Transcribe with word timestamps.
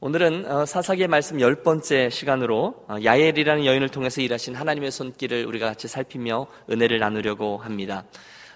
오늘은 0.00 0.48
어, 0.48 0.64
사사기의 0.64 1.08
말씀 1.08 1.40
열 1.40 1.56
번째 1.64 2.08
시간으로 2.08 2.84
어, 2.86 2.98
야엘이라는 3.02 3.64
여인을 3.64 3.88
통해서 3.88 4.20
일하신 4.20 4.54
하나님의 4.54 4.92
손길을 4.92 5.44
우리가 5.44 5.66
같이 5.66 5.88
살피며 5.88 6.46
은혜를 6.70 7.00
나누려고 7.00 7.56
합니다. 7.56 8.04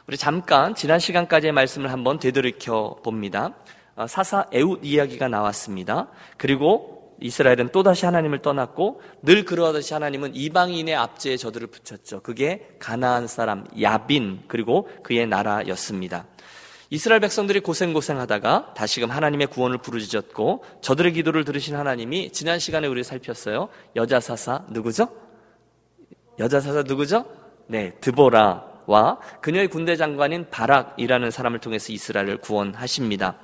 우리 0.07 0.17
잠깐 0.17 0.77
지난 0.77 1.01
시간까지의 1.01 1.53
말씀을 1.53 1.91
한번 1.91 2.21
되돌이켜 2.21 3.01
봅니다. 3.03 3.55
어, 3.97 4.07
사사 4.07 4.47
에웃 4.53 4.79
이야기가 4.85 5.27
나왔습니다. 5.27 6.11
그리고 6.37 7.17
이스라엘은 7.21 7.71
또다시 7.73 8.07
하나님을 8.07 8.39
떠났고 8.39 9.03
늘 9.23 9.45
그러하듯이 9.45 9.95
하나님은 9.95 10.37
이방인의 10.37 10.95
압제에 10.95 11.37
저들을 11.37 11.67
붙였죠. 11.67 12.21
그게 12.21 12.69
가나안 12.79 13.27
사람 13.27 13.65
야빈 13.81 14.45
그리고 14.47 14.89
그의 15.03 15.27
나라였습니다. 15.27 16.25
이스라엘 16.93 17.21
백성들이 17.21 17.61
고생고생하다가 17.61 18.75
다시금 18.75 19.11
하나님의 19.11 19.47
구원을 19.47 19.79
부르짖었고 19.79 20.63
저들의 20.83 21.15
기도를 21.15 21.47
들으신 21.47 21.75
하나님이 21.75 22.33
지난 22.33 22.59
시간에 22.59 22.87
우리 22.87 23.03
살폈어요. 23.03 23.71
여자 23.97 24.21
사사 24.21 24.67
누구죠? 24.69 25.09
여자 26.39 26.61
사사 26.61 26.83
누구죠? 26.83 27.25
네, 27.67 27.93
드보라와 28.03 29.21
그녀의 29.41 29.69
군대 29.69 29.97
장관인 29.97 30.51
바락이라는 30.51 31.31
사람을 31.31 31.61
통해서 31.61 31.95
이스라엘을 31.95 32.37
구원하십니다. 32.37 33.39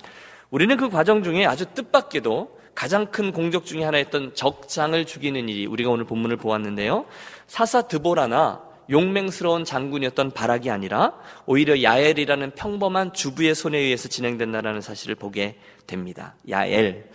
우리는 0.50 0.76
그 0.76 0.90
과정 0.90 1.22
중에 1.22 1.46
아주 1.46 1.64
뜻밖에도 1.72 2.58
가장 2.74 3.06
큰 3.06 3.32
공적 3.32 3.64
중의 3.64 3.82
하나였던 3.86 4.34
적장을 4.34 5.06
죽이는 5.06 5.48
일이 5.48 5.64
우리가 5.64 5.88
오늘 5.88 6.04
본문을 6.04 6.36
보았는데요. 6.36 7.06
사사 7.46 7.80
드보라나 7.88 8.67
용맹스러운 8.90 9.64
장군이었던 9.64 10.30
바락이 10.30 10.70
아니라 10.70 11.12
오히려 11.46 11.82
야엘이라는 11.82 12.52
평범한 12.52 13.12
주부의 13.12 13.54
손에 13.54 13.78
의해서 13.78 14.08
진행된다는 14.08 14.80
사실을 14.80 15.14
보게 15.14 15.56
됩니다. 15.86 16.34
야엘. 16.48 17.10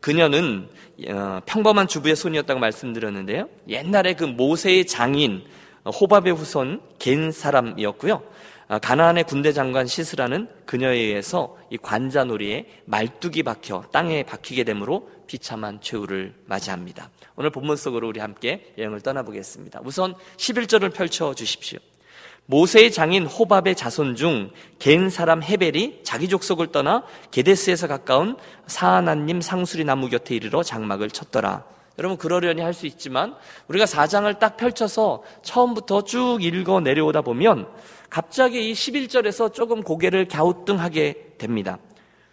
그녀는 0.00 0.68
어, 1.08 1.40
평범한 1.46 1.88
주부의 1.88 2.16
손이었다고 2.16 2.60
말씀드렸는데요. 2.60 3.48
옛날에 3.68 4.14
그 4.14 4.24
모세의 4.24 4.86
장인 4.86 5.44
호밥의 5.84 6.32
후손 6.34 6.80
겐 6.98 7.32
사람이었고요. 7.32 8.22
아, 8.68 8.78
가나안의 8.80 9.24
군대 9.24 9.52
장관 9.52 9.86
시스라는 9.86 10.48
그녀에 10.66 10.96
의해서 10.96 11.56
이 11.70 11.76
관자놀이에 11.76 12.66
말뚝이 12.86 13.44
박혀 13.44 13.84
땅에 13.92 14.24
박히게 14.24 14.64
되므로 14.64 15.08
비참한 15.28 15.80
최후를 15.80 16.34
맞이합니다. 16.46 17.10
오늘 17.36 17.50
본문 17.50 17.76
속으로 17.76 18.08
우리 18.08 18.18
함께 18.20 18.72
여행을 18.76 19.00
떠나보겠습니다. 19.02 19.80
우선 19.84 20.14
11절을 20.36 20.92
펼쳐 20.92 21.32
주십시오. 21.34 21.78
모세의 22.46 22.92
장인 22.92 23.26
호밥의 23.26 23.74
자손 23.74 24.14
중 24.16 24.50
겐 24.78 25.10
사람 25.10 25.42
헤벨이 25.42 26.00
자기 26.04 26.28
족속을 26.28 26.68
떠나 26.68 27.02
게데스에서 27.32 27.86
가까운 27.88 28.36
사하나님 28.66 29.40
상수리 29.40 29.84
나무 29.84 30.08
곁에 30.08 30.34
이르러 30.34 30.62
장막을 30.62 31.10
쳤더라. 31.10 31.64
여러분 31.98 32.18
그러려니 32.18 32.60
할 32.60 32.74
수 32.74 32.86
있지만 32.86 33.34
우리가 33.68 33.86
사장을 33.86 34.32
딱 34.38 34.56
펼쳐서 34.58 35.22
처음부터 35.42 36.04
쭉 36.04 36.38
읽어 36.42 36.80
내려오다 36.80 37.22
보면 37.22 37.66
갑자기 38.10 38.70
이 38.70 38.72
11절에서 38.72 39.52
조금 39.52 39.82
고개를 39.82 40.28
갸우뚱하게 40.28 41.34
됩니다. 41.38 41.78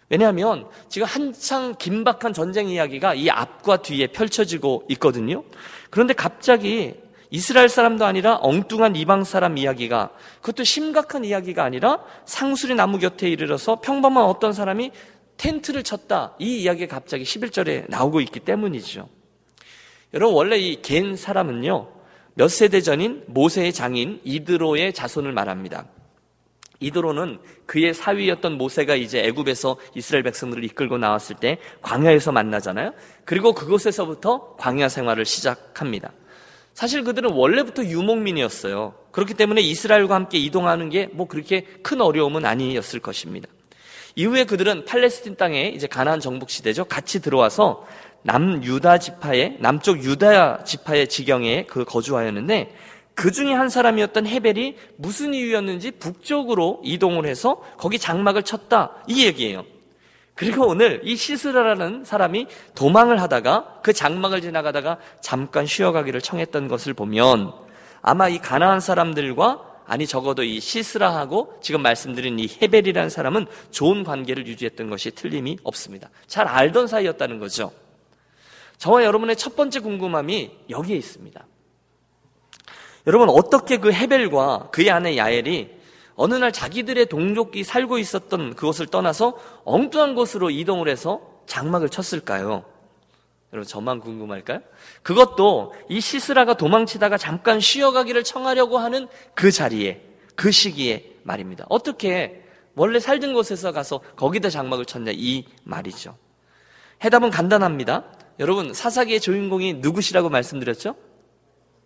왜냐하면 0.08 0.68
지금 0.88 1.06
한창 1.06 1.74
긴박한 1.78 2.32
전쟁 2.32 2.68
이야기가 2.68 3.14
이 3.14 3.30
앞과 3.30 3.78
뒤에 3.78 4.08
펼쳐지고 4.08 4.84
있거든요. 4.90 5.44
그런데 5.90 6.14
갑자기 6.14 6.94
이스라엘 7.30 7.68
사람도 7.68 8.04
아니라 8.04 8.38
엉뚱한 8.42 8.94
이방 8.96 9.24
사람 9.24 9.58
이야기가 9.58 10.10
그것도 10.40 10.62
심각한 10.62 11.24
이야기가 11.24 11.64
아니라 11.64 12.04
상수리 12.26 12.74
나무 12.74 12.98
곁에 12.98 13.28
이르러서 13.28 13.80
평범한 13.80 14.24
어떤 14.24 14.52
사람이 14.52 14.92
텐트를 15.36 15.82
쳤다. 15.82 16.34
이 16.38 16.58
이야기가 16.62 16.94
갑자기 16.94 17.24
11절에 17.24 17.88
나오고 17.90 18.20
있기 18.20 18.40
때문이죠. 18.40 19.08
여러분 20.12 20.36
원래 20.36 20.56
이 20.58 20.80
겐 20.80 21.16
사람은요. 21.16 21.93
몇 22.34 22.48
세대 22.48 22.80
전인 22.80 23.22
모세의 23.26 23.72
장인 23.72 24.20
이드로의 24.24 24.92
자손을 24.92 25.32
말합니다. 25.32 25.86
이드로는 26.80 27.38
그의 27.66 27.94
사위였던 27.94 28.58
모세가 28.58 28.96
이제 28.96 29.20
애굽에서 29.24 29.76
이스라엘 29.94 30.22
백성들을 30.24 30.64
이끌고 30.64 30.98
나왔을 30.98 31.36
때 31.36 31.58
광야에서 31.82 32.32
만나잖아요. 32.32 32.92
그리고 33.24 33.54
그곳에서부터 33.54 34.56
광야 34.56 34.88
생활을 34.88 35.24
시작합니다. 35.24 36.12
사실 36.74 37.04
그들은 37.04 37.30
원래부터 37.30 37.84
유목민이었어요. 37.84 38.94
그렇기 39.12 39.34
때문에 39.34 39.60
이스라엘과 39.60 40.14
함께 40.14 40.38
이동하는 40.38 40.90
게 40.90 41.08
뭐 41.12 41.28
그렇게 41.28 41.62
큰 41.82 42.00
어려움은 42.00 42.44
아니었을 42.44 42.98
것입니다. 42.98 43.48
이후에 44.16 44.44
그들은 44.44 44.84
팔레스틴 44.84 45.36
땅에 45.36 45.68
이제 45.68 45.86
가나안 45.86 46.20
정복 46.20 46.50
시대죠. 46.50 46.84
같이 46.84 47.20
들어와서 47.22 47.86
남유다 48.24 48.98
지파의 48.98 49.58
남쪽 49.60 50.02
유다 50.02 50.64
지파의 50.64 51.08
지경에 51.08 51.64
그 51.66 51.84
거주하였는데 51.84 52.74
그 53.14 53.30
중에 53.30 53.52
한 53.52 53.68
사람이었던 53.68 54.26
헤벨이 54.26 54.76
무슨 54.96 55.34
이유였는지 55.34 55.92
북쪽으로 55.92 56.80
이동을 56.82 57.26
해서 57.26 57.62
거기 57.78 57.98
장막을 57.98 58.42
쳤다. 58.42 58.90
이 59.06 59.24
얘기예요. 59.24 59.64
그리고 60.34 60.66
오늘 60.66 61.00
이 61.04 61.14
시스라라는 61.14 62.04
사람이 62.04 62.48
도망을 62.74 63.20
하다가 63.20 63.80
그 63.82 63.92
장막을 63.92 64.40
지나가다가 64.40 64.98
잠깐 65.20 65.64
쉬어가기를 65.64 66.20
청했던 66.20 66.66
것을 66.66 66.92
보면 66.92 67.52
아마 68.02 68.28
이 68.28 68.38
가나안 68.38 68.80
사람들과 68.80 69.60
아니 69.86 70.06
적어도 70.06 70.42
이 70.42 70.58
시스라하고 70.60 71.58
지금 71.60 71.82
말씀드린 71.82 72.38
이 72.40 72.48
헤벨이라는 72.60 73.10
사람은 73.10 73.46
좋은 73.70 74.02
관계를 74.02 74.46
유지했던 74.46 74.90
것이 74.90 75.12
틀림이 75.12 75.58
없습니다. 75.62 76.10
잘 76.26 76.48
알던 76.48 76.88
사이였다는 76.88 77.38
거죠. 77.38 77.70
저와 78.78 79.04
여러분의 79.04 79.36
첫 79.36 79.56
번째 79.56 79.80
궁금함이 79.80 80.50
여기에 80.70 80.96
있습니다. 80.96 81.46
여러분 83.06 83.28
어떻게 83.28 83.78
그 83.78 83.92
헤벨과 83.92 84.68
그의 84.72 84.90
아내 84.90 85.16
야엘이 85.16 85.70
어느 86.16 86.34
날 86.34 86.52
자기들의 86.52 87.06
동족이 87.06 87.64
살고 87.64 87.98
있었던 87.98 88.54
그곳을 88.54 88.86
떠나서 88.86 89.38
엉뚱한 89.64 90.14
곳으로 90.14 90.50
이동을 90.50 90.88
해서 90.88 91.20
장막을 91.46 91.88
쳤을까요? 91.88 92.64
여러분 93.52 93.68
저만 93.68 94.00
궁금할까요? 94.00 94.60
그것도 95.02 95.74
이 95.88 96.00
시스라가 96.00 96.54
도망치다가 96.54 97.18
잠깐 97.18 97.60
쉬어가기를 97.60 98.24
청하려고 98.24 98.78
하는 98.78 99.08
그 99.34 99.52
자리에 99.52 100.02
그 100.34 100.50
시기에 100.50 101.12
말입니다. 101.22 101.64
어떻게 101.68 102.42
원래 102.74 102.98
살던 102.98 103.34
곳에서 103.34 103.72
가서 103.72 104.00
거기다 104.16 104.50
장막을 104.50 104.84
쳤냐 104.84 105.12
이 105.14 105.44
말이죠. 105.62 106.16
해답은 107.04 107.30
간단합니다. 107.30 108.04
여러분 108.38 108.74
사사기의 108.74 109.20
주인공이 109.20 109.74
누구시라고 109.74 110.28
말씀드렸죠? 110.28 110.94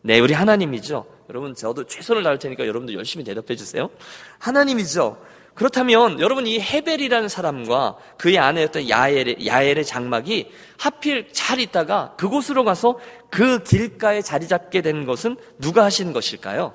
네, 0.03 0.21
우리 0.21 0.33
하나님이죠. 0.33 1.07
여러분, 1.29 1.55
저도 1.55 1.85
최선을 1.85 2.23
다할 2.23 2.39
테니까 2.39 2.67
여러분도 2.67 2.95
열심히 2.95 3.25
대답해 3.25 3.57
주세요. 3.57 3.91
하나님이죠. 4.39 5.21
그렇다면 5.55 6.21
여러분 6.21 6.47
이 6.47 6.61
헤벨이라는 6.61 7.29
사람과 7.29 7.97
그의 8.17 8.39
아내였던 8.39 8.89
야엘의, 8.89 9.45
야엘의 9.45 9.85
장막이 9.85 10.53
하필 10.79 11.29
잘 11.33 11.59
있다가 11.59 12.15
그곳으로 12.17 12.63
가서 12.63 13.01
그 13.29 13.65
길가에 13.65 14.23
자리 14.23 14.47
잡게 14.47 14.83
된 14.83 15.05
것은 15.05 15.37
누가 15.59 15.85
하신 15.85 16.13
것일까요? 16.13 16.75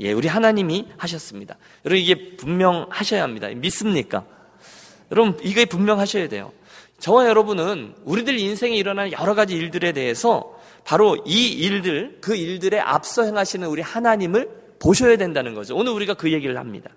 예, 0.00 0.12
우리 0.12 0.28
하나님이 0.28 0.88
하셨습니다. 0.98 1.56
여러분 1.86 2.02
이게 2.02 2.36
분명하셔야 2.36 3.22
합니다. 3.22 3.48
믿습니까? 3.48 4.26
여러분 5.10 5.38
이게 5.42 5.64
분명하셔야 5.64 6.28
돼요. 6.28 6.52
저와 7.02 7.26
여러분은 7.26 7.96
우리들 8.04 8.38
인생에 8.38 8.76
일어나는 8.76 9.10
여러 9.10 9.34
가지 9.34 9.56
일들에 9.56 9.90
대해서 9.90 10.56
바로 10.84 11.20
이 11.26 11.48
일들, 11.48 12.18
그 12.20 12.36
일들에 12.36 12.78
앞서 12.78 13.24
행하시는 13.24 13.66
우리 13.66 13.82
하나님을 13.82 14.48
보셔야 14.78 15.16
된다는 15.16 15.54
거죠. 15.54 15.76
오늘 15.76 15.90
우리가 15.94 16.14
그 16.14 16.32
얘기를 16.32 16.56
합니다. 16.56 16.90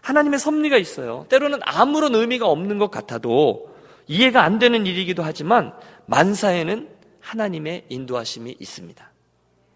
하나님의 0.00 0.38
섭리가 0.38 0.78
있어요. 0.78 1.26
때로는 1.28 1.58
아무런 1.64 2.14
의미가 2.14 2.46
없는 2.46 2.78
것 2.78 2.90
같아도 2.90 3.68
이해가 4.06 4.42
안 4.42 4.58
되는 4.58 4.86
일이기도 4.86 5.22
하지만 5.22 5.74
만사에는 6.06 6.88
하나님의 7.20 7.84
인도하심이 7.90 8.56
있습니다. 8.58 9.12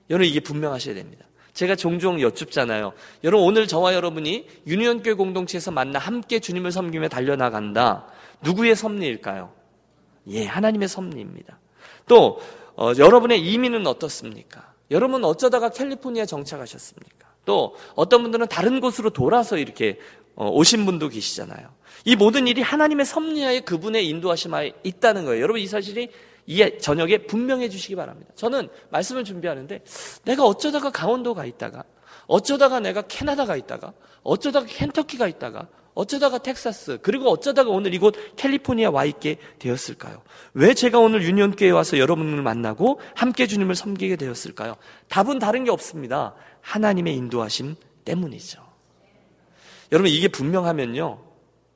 여러분 0.09 0.27
이게 0.27 0.41
분명하셔야 0.41 0.95
됩니다. 0.95 1.27
제가 1.53 1.77
종종 1.77 2.19
여쭙잖아요. 2.23 2.95
여러분 3.25 3.47
오늘 3.47 3.67
저와 3.67 3.93
여러분이 3.93 4.47
유니온교회 4.67 5.15
공동체에서 5.15 5.71
만나 5.71 5.99
함께 5.99 6.41
주님을 6.41 6.73
섬기며 6.73 7.09
달려나간다. 7.09 8.07
누구의 8.43 8.77
섭리일까요? 8.77 9.53
예, 10.29 10.47
하나님의 10.47 10.89
섭리입니다. 10.89 11.59
또 12.07 12.41
어, 12.77 12.93
여러분의 12.97 13.41
이민은 13.41 13.87
어떻습니까? 13.87 14.73
여러분 14.91 15.25
어쩌다가 15.25 15.71
캘리포니아 15.71 16.27
정착하셨습니까? 16.27 17.29
또 17.45 17.77
어떤 17.95 18.23
분들은 18.23 18.49
다른 18.49 18.81
곳으로 18.81 19.11
돌아서 19.11 19.57
이렇게 19.57 19.99
어, 20.35 20.49
오신 20.49 20.85
분도 20.85 21.09
계시잖아요. 21.09 21.69
이 22.05 22.17
모든 22.17 22.47
일이 22.47 22.61
하나님의 22.61 23.07
섭리하에 23.07 23.61
그분의 23.61 24.09
인도하심 24.09 24.55
하에 24.55 24.73
있다는 24.83 25.25
거예요. 25.25 25.43
여러분 25.43 25.61
이 25.61 25.67
사실이 25.67 26.09
이 26.47 26.79
저녁에 26.81 27.19
분명해 27.19 27.69
주시기 27.69 27.97
바랍니다. 27.97 28.33
저는 28.35 28.69
말씀을 28.91 29.25
준비하는데 29.25 29.83
내가 30.25 30.45
어쩌다가 30.45 30.91
강원도 30.91 31.35
가 31.35 31.47
있다가 31.47 31.85
어쩌다가 32.27 32.81
내가 32.81 33.03
캐나다 33.03 33.47
가 33.47 33.57
있다가 33.57 33.93
어쩌다가 34.23 34.67
켄터키 34.67 35.17
가 35.19 35.29
있다가 35.29 35.69
어쩌다가 35.95 36.39
텍사스, 36.39 36.99
그리고 37.03 37.31
어쩌다가 37.31 37.71
오늘 37.71 37.95
이곳 37.95 38.15
캘리포니아 38.37 38.91
와 38.91 39.05
있게 39.05 39.39
되었을까요? 39.61 40.23
왜 40.53 40.75
제가 40.75 40.99
오늘 40.99 41.23
유년교회에 41.23 41.71
와서 41.71 41.99
여러분을 41.99 42.43
만나고 42.43 43.01
함께 43.15 43.47
주님을 43.47 43.77
섬기게 43.77 44.17
되었을까요? 44.17 44.77
답은 45.09 45.39
다른 45.39 45.65
게 45.65 45.71
없습니다. 45.71 46.35
하나님의 46.61 47.17
인도하심 47.17 47.77
때문이죠. 48.05 48.61
여러분, 49.93 50.11
이게 50.11 50.27
분명하면요. 50.29 51.21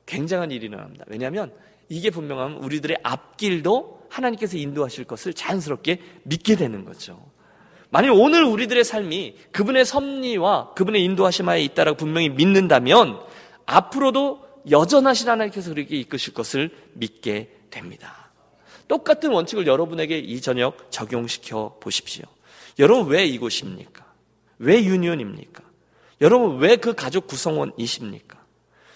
굉장한 0.05 0.51
일이 0.51 0.65
일어납니다. 0.65 1.05
왜냐하면 1.07 1.53
이게 1.87 2.09
분명하면 2.09 2.57
우리들의 2.57 2.97
앞길도 3.03 4.07
하나님께서 4.09 4.57
인도하실 4.57 5.05
것을 5.05 5.33
자연스럽게 5.33 6.01
믿게 6.23 6.55
되는 6.55 6.83
거죠. 6.83 7.19
만약 7.91 8.13
오늘 8.13 8.43
우리들의 8.43 8.83
삶이 8.83 9.35
그분의 9.51 9.85
섭리와 9.85 10.73
그분의 10.73 11.03
인도하심하에 11.05 11.61
있다라고 11.63 11.97
분명히 11.97 12.29
믿는다면 12.29 13.19
앞으로도 13.69 14.47
여전하신 14.69 15.29
하나님께서 15.29 15.73
그렇게 15.73 15.97
이끄실 15.97 16.33
것을 16.33 16.69
믿게 16.93 17.49
됩니다. 17.69 18.29
똑같은 18.87 19.31
원칙을 19.31 19.67
여러분에게 19.67 20.17
이 20.17 20.41
저녁 20.41 20.91
적용시켜 20.91 21.77
보십시오. 21.79 22.25
여러분 22.79 23.07
왜 23.11 23.25
이곳입니까? 23.25 24.05
왜 24.59 24.83
유니온입니까? 24.83 25.63
여러분 26.21 26.57
왜 26.57 26.75
그 26.75 26.93
가족 26.95 27.27
구성원이십니까? 27.27 28.37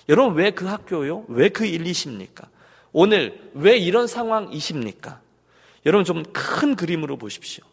여러분 0.09 0.35
왜 0.35 0.51
그 0.51 0.65
학교요? 0.65 1.25
왜 1.27 1.49
그 1.49 1.65
일이십니까? 1.65 2.47
오늘 2.91 3.51
왜 3.53 3.77
이런 3.77 4.07
상황이십니까? 4.07 5.21
여러분 5.85 6.03
좀 6.05 6.23
큰 6.33 6.75
그림으로 6.75 7.17
보십시오. 7.17 7.63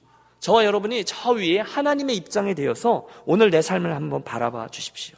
저와 0.41 0.65
여러분이 0.65 1.05
저 1.05 1.31
위에 1.33 1.59
하나님의 1.61 2.17
입장에 2.17 2.55
되어서 2.55 3.07
오늘 3.25 3.51
내 3.51 3.63
삶을 3.63 3.95
한번 3.95 4.23
바라봐 4.23 4.69
주십시오. 4.69 5.17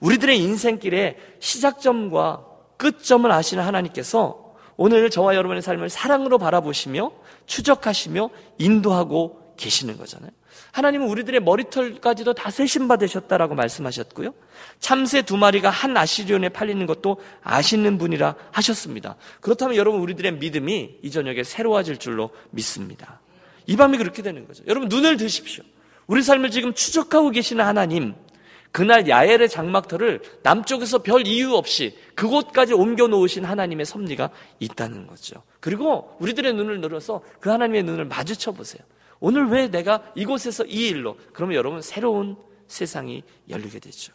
우리들의 0.00 0.38
인생길의 0.38 1.16
시작점과 1.38 2.46
끝점을 2.76 3.30
아시는 3.30 3.62
하나님께서 3.62 4.54
오늘 4.76 5.10
저와 5.10 5.34
여러분의 5.34 5.62
삶을 5.62 5.90
사랑으로 5.90 6.38
바라보시며 6.38 7.12
추적하시며 7.46 8.30
인도하고 8.58 9.54
계시는 9.58 9.98
거잖아요. 9.98 10.30
하나님은 10.72 11.08
우리들의 11.08 11.40
머리털까지도 11.40 12.32
다 12.32 12.50
세신받으셨다라고 12.50 13.54
말씀하셨고요. 13.54 14.32
참새 14.78 15.20
두 15.22 15.36
마리가 15.36 15.68
한 15.68 15.96
아시리온에 15.96 16.48
팔리는 16.48 16.86
것도 16.86 17.18
아시는 17.42 17.98
분이라 17.98 18.36
하셨습니다. 18.52 19.16
그렇다면 19.40 19.76
여러분 19.76 20.00
우리들의 20.00 20.32
믿음이 20.34 20.98
이 21.02 21.10
저녁에 21.10 21.44
새로워질 21.44 21.98
줄로 21.98 22.30
믿습니다. 22.50 23.20
이 23.66 23.76
밤이 23.76 23.98
그렇게 23.98 24.22
되는 24.22 24.46
거죠. 24.46 24.64
여러분 24.66 24.88
눈을 24.88 25.16
드십시오. 25.16 25.62
우리 26.06 26.22
삶을 26.22 26.50
지금 26.50 26.72
추적하고 26.72 27.30
계시는 27.30 27.64
하나님, 27.64 28.14
그날 28.72 29.08
야엘의 29.08 29.48
장막터를 29.48 30.22
남쪽에서 30.42 30.98
별 30.98 31.26
이유 31.26 31.54
없이 31.54 31.96
그곳까지 32.14 32.72
옮겨 32.72 33.08
놓으신 33.08 33.44
하나님의 33.44 33.84
섭리가 33.84 34.30
있다는 34.60 35.06
거죠. 35.06 35.42
그리고 35.58 36.16
우리들의 36.20 36.54
눈을 36.54 36.80
늘어서 36.80 37.22
그 37.40 37.50
하나님의 37.50 37.82
눈을 37.82 38.04
마주쳐 38.04 38.52
보세요. 38.52 38.82
오늘 39.18 39.48
왜 39.48 39.68
내가 39.68 40.02
이곳에서 40.14 40.64
이 40.64 40.88
일로 40.88 41.16
그러면 41.32 41.56
여러분 41.56 41.82
새로운 41.82 42.36
세상이 42.68 43.22
열리게 43.48 43.80
되죠. 43.80 44.12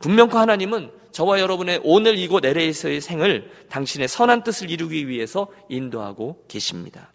분명코 0.00 0.38
하나님은 0.38 0.90
저와 1.12 1.40
여러분의 1.40 1.80
오늘 1.82 2.18
이곳 2.18 2.44
LA에서의 2.44 3.00
생을 3.00 3.50
당신의 3.68 4.08
선한 4.08 4.44
뜻을 4.44 4.70
이루기 4.70 5.08
위해서 5.08 5.48
인도하고 5.68 6.44
계십니다. 6.46 7.12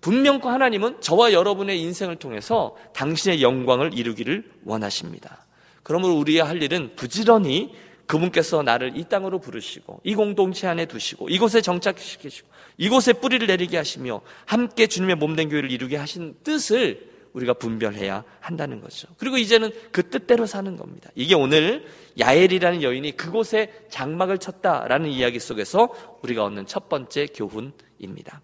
분명코 0.00 0.48
하나님은 0.48 1.00
저와 1.00 1.32
여러분의 1.32 1.80
인생을 1.80 2.16
통해서 2.16 2.76
당신의 2.94 3.40
영광을 3.40 3.96
이루기를 3.96 4.50
원하십니다. 4.64 5.41
그러므로 5.82 6.14
우리의 6.14 6.42
할 6.42 6.62
일은 6.62 6.94
부지런히 6.96 7.74
그분께서 8.06 8.62
나를 8.62 8.96
이 8.96 9.04
땅으로 9.04 9.38
부르시고 9.38 10.00
이 10.04 10.14
공동체 10.14 10.66
안에 10.66 10.86
두시고 10.86 11.28
이곳에 11.28 11.60
정착시키시고 11.60 12.48
이곳에 12.76 13.12
뿌리를 13.12 13.46
내리게 13.46 13.76
하시며 13.76 14.20
함께 14.44 14.86
주님의 14.86 15.16
몸된 15.16 15.48
교회를 15.48 15.70
이루게 15.70 15.96
하신 15.96 16.36
뜻을 16.44 17.12
우리가 17.32 17.54
분별해야 17.54 18.24
한다는 18.40 18.80
거죠. 18.80 19.08
그리고 19.16 19.38
이제는 19.38 19.70
그 19.90 20.10
뜻대로 20.10 20.44
사는 20.46 20.76
겁니다. 20.76 21.10
이게 21.14 21.34
오늘 21.34 21.86
야엘이라는 22.18 22.82
여인이 22.82 23.16
그곳에 23.16 23.72
장막을 23.88 24.38
쳤다라는 24.38 25.08
이야기 25.08 25.40
속에서 25.40 25.88
우리가 26.22 26.44
얻는 26.44 26.66
첫 26.66 26.88
번째 26.90 27.26
교훈입니다. 27.26 28.42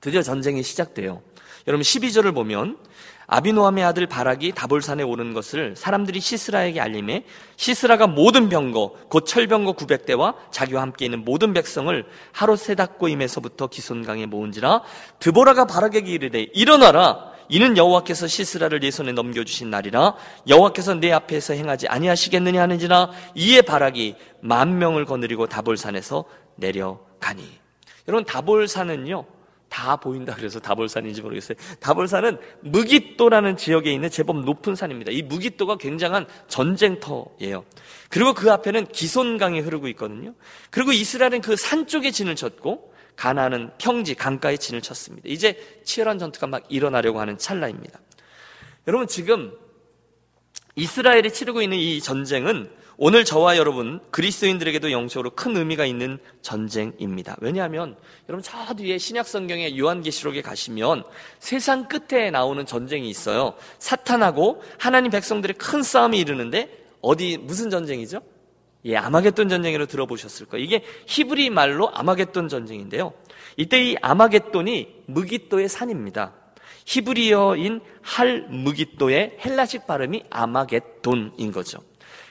드디어 0.00 0.22
전쟁이 0.22 0.62
시작돼요. 0.62 1.22
여러분 1.68 1.82
12절을 1.82 2.34
보면 2.34 2.78
아비노함의 3.32 3.84
아들 3.84 4.06
바락이 4.06 4.52
다볼산에 4.52 5.04
오는 5.04 5.32
것을 5.32 5.76
사람들이 5.76 6.20
시스라에게 6.20 6.80
알림해 6.80 7.24
시스라가 7.56 8.08
모든 8.08 8.48
병거 8.48 8.96
곧 9.08 9.24
철병거 9.24 9.74
900대와 9.74 10.34
자기와 10.50 10.82
함께 10.82 11.04
있는 11.04 11.24
모든 11.24 11.54
백성을 11.54 12.04
하루 12.32 12.56
세닥 12.56 12.98
고임에서부터 12.98 13.68
기손강에 13.68 14.26
모은지라 14.26 14.82
드보라가 15.20 15.66
바락에게 15.66 16.10
이르되 16.10 16.48
일어나라. 16.52 17.30
이는 17.52 17.76
여호와께서 17.76 18.28
시스라를 18.28 18.78
네 18.78 18.92
손에 18.92 19.10
넘겨주신 19.10 19.70
날이라. 19.70 20.14
여호와께서 20.48 20.94
내 20.94 21.10
앞에서 21.10 21.54
행하지 21.54 21.88
아니하시겠느냐 21.88 22.62
하는지라 22.62 23.10
이에 23.34 23.62
바락이 23.62 24.14
만 24.40 24.78
명을 24.78 25.04
거느리고 25.04 25.48
다볼산에서 25.48 26.24
내려가니. 26.56 27.44
여러분 28.06 28.24
다볼산은요 28.24 29.24
다 29.70 29.96
보인다 29.96 30.34
그래서 30.34 30.60
다볼산인지 30.60 31.22
모르겠어요. 31.22 31.56
다볼산은 31.78 32.38
무기또라는 32.60 33.56
지역에 33.56 33.90
있는 33.90 34.10
제법 34.10 34.44
높은 34.44 34.74
산입니다. 34.74 35.12
이 35.12 35.22
무기또가 35.22 35.76
굉장한 35.78 36.26
전쟁터예요. 36.48 37.64
그리고 38.10 38.34
그 38.34 38.52
앞에는 38.52 38.88
기손강이 38.88 39.60
흐르고 39.60 39.88
있거든요. 39.88 40.34
그리고 40.70 40.92
이스라엘은 40.92 41.40
그 41.40 41.56
산 41.56 41.86
쪽에 41.86 42.10
진을 42.10 42.36
쳤고 42.36 42.92
가나안은 43.16 43.72
평지 43.78 44.14
강가에 44.14 44.56
진을 44.56 44.80
쳤습니다. 44.82 45.28
이제 45.28 45.56
치열한 45.84 46.18
전투가 46.18 46.46
막 46.46 46.64
일어나려고 46.68 47.20
하는 47.20 47.38
찰나입니다. 47.38 48.00
여러분 48.88 49.06
지금 49.06 49.52
이스라엘이 50.74 51.32
치르고 51.32 51.62
있는 51.62 51.76
이 51.78 52.00
전쟁은 52.00 52.70
오늘 53.02 53.24
저와 53.24 53.56
여러분 53.56 53.98
그리스도인들에게도 54.10 54.92
영적으로 54.92 55.30
큰 55.30 55.56
의미가 55.56 55.86
있는 55.86 56.18
전쟁입니다. 56.42 57.34
왜냐하면 57.40 57.96
여러분 58.28 58.42
저 58.42 58.74
뒤에 58.74 58.98
신약 58.98 59.26
성경의 59.26 59.78
요한계시록에 59.78 60.42
가시면 60.42 61.04
세상 61.38 61.88
끝에 61.88 62.30
나오는 62.30 62.66
전쟁이 62.66 63.08
있어요. 63.08 63.54
사탄하고 63.78 64.62
하나님 64.78 65.10
백성들의 65.12 65.56
큰 65.56 65.82
싸움이 65.82 66.18
이르는데 66.18 66.68
어디 67.00 67.38
무슨 67.38 67.70
전쟁이죠? 67.70 68.20
예, 68.84 68.96
아마겟돈 68.96 69.48
전쟁으로 69.48 69.86
들어보셨을 69.86 70.44
거예요. 70.44 70.62
이게 70.62 70.84
히브리 71.06 71.48
말로 71.48 71.88
아마겟돈 71.94 72.50
전쟁인데요. 72.50 73.14
이때 73.56 73.82
이 73.82 73.96
아마겟돈이 74.02 75.04
무기또의 75.06 75.70
산입니다. 75.70 76.34
히브리어인 76.84 77.80
할 78.02 78.46
무기또의 78.50 79.38
헬라식 79.42 79.86
발음이 79.86 80.24
아마겟돈인 80.28 81.50
거죠. 81.50 81.78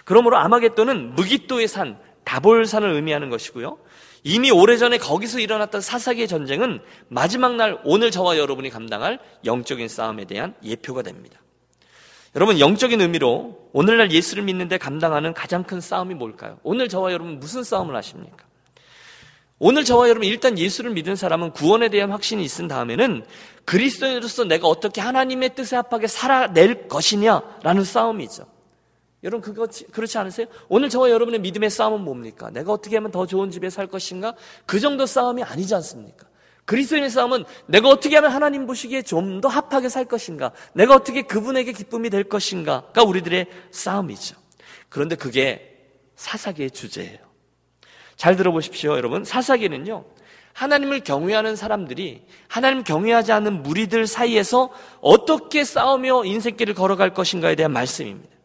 그러므로 0.10 0.38
아마겟돈은 0.38 1.14
무기또의 1.14 1.68
산, 1.68 2.00
다볼산을 2.24 2.90
의미하는 2.90 3.30
것이고요. 3.30 3.78
이미 4.24 4.50
오래전에 4.50 4.98
거기서 4.98 5.40
일어났던 5.40 5.82
사사기의 5.82 6.28
전쟁은 6.28 6.80
마지막 7.10 7.54
날 7.58 7.80
오늘 7.84 8.10
저와 8.10 8.40
여러분이 8.40 8.72
감당할 8.72 9.20
영적인 9.46 9.88
싸움에 9.88 10.26
대한 10.26 10.56
예표가 10.64 11.04
됩니다. 11.04 11.40
여러분 12.36 12.60
영적인 12.60 13.00
의미로 13.00 13.70
오늘날 13.72 14.12
예수를 14.12 14.42
믿는데 14.42 14.80
감당하는 14.80 15.36
가장 15.36 15.62
큰 15.64 15.80
싸움이 15.80 16.16
뭘까요? 16.16 16.58
오늘 16.64 16.90
저와 16.90 17.14
여러분 17.14 17.40
무슨 17.40 17.64
싸움을 17.64 17.96
하십니까? 17.96 18.46
오늘 19.60 19.84
저와 19.84 20.10
여러분 20.10 20.28
일단 20.28 20.58
예수를 20.58 20.90
믿은 20.90 21.18
사람은 21.18 21.52
구원에 21.52 21.90
대한 21.90 22.10
확신이 22.10 22.44
있은 22.44 22.68
다음에는 22.68 23.28
그리스도인으로서 23.66 24.46
내가 24.46 24.68
어떻게 24.68 25.02
하나님의 25.02 25.54
뜻에 25.54 25.76
합하게 25.76 26.08
살아낼 26.08 26.88
것이냐라는 26.88 27.84
싸움이죠. 27.84 28.58
여러분 29.24 29.42
그거 29.42 29.68
그렇지 29.92 30.18
않으세요? 30.18 30.48
오늘 30.70 30.90
저와 30.90 31.10
여러분의 31.10 31.42
믿음의 31.42 31.70
싸움은 31.70 32.02
뭡니까? 32.02 32.50
내가 32.52 32.72
어떻게 32.72 32.96
하면 32.96 33.12
더 33.12 33.26
좋은 33.26 33.52
집에 33.52 33.70
살 33.70 33.88
것인가? 33.88 34.34
그 34.66 34.80
정도 34.80 35.06
싸움이 35.06 35.44
아니지 35.44 35.76
않습니까? 35.76 36.28
그리스도인의 36.66 37.10
싸움은 37.10 37.46
내가 37.66 37.90
어떻게 37.90 38.16
하면 38.16 38.32
하나님 38.32 38.66
보시기에 38.68 39.02
좀 39.02 39.42
더 39.42 39.48
합하게 39.48 39.90
살 39.90 40.06
것인가? 40.06 40.52
내가 40.74 40.96
어떻게 40.96 41.24
그분에게 41.24 41.72
기쁨이 41.74 42.10
될 42.10 42.24
것인가가 42.26 43.04
우리들의 43.04 43.48
싸움이죠. 43.72 44.36
그런데 44.88 45.16
그게 45.16 45.78
사사기의 46.16 46.72
주제예요. 46.72 47.18
잘 48.16 48.36
들어보십시오, 48.36 48.98
여러분. 48.98 49.24
사사기는요. 49.24 50.06
하나님을 50.54 51.02
경외하는 51.02 51.56
사람들이 51.56 52.26
하나님 52.50 52.84
경외하지 52.84 53.32
않는 53.32 53.64
무리들 53.64 54.08
사이에서 54.08 54.70
어떻게 55.00 55.64
싸우며 55.64 56.26
인생길을 56.26 56.74
걸어갈 56.74 57.14
것인가에 57.14 57.56
대한 57.56 57.72
말씀입니다. 57.72 58.39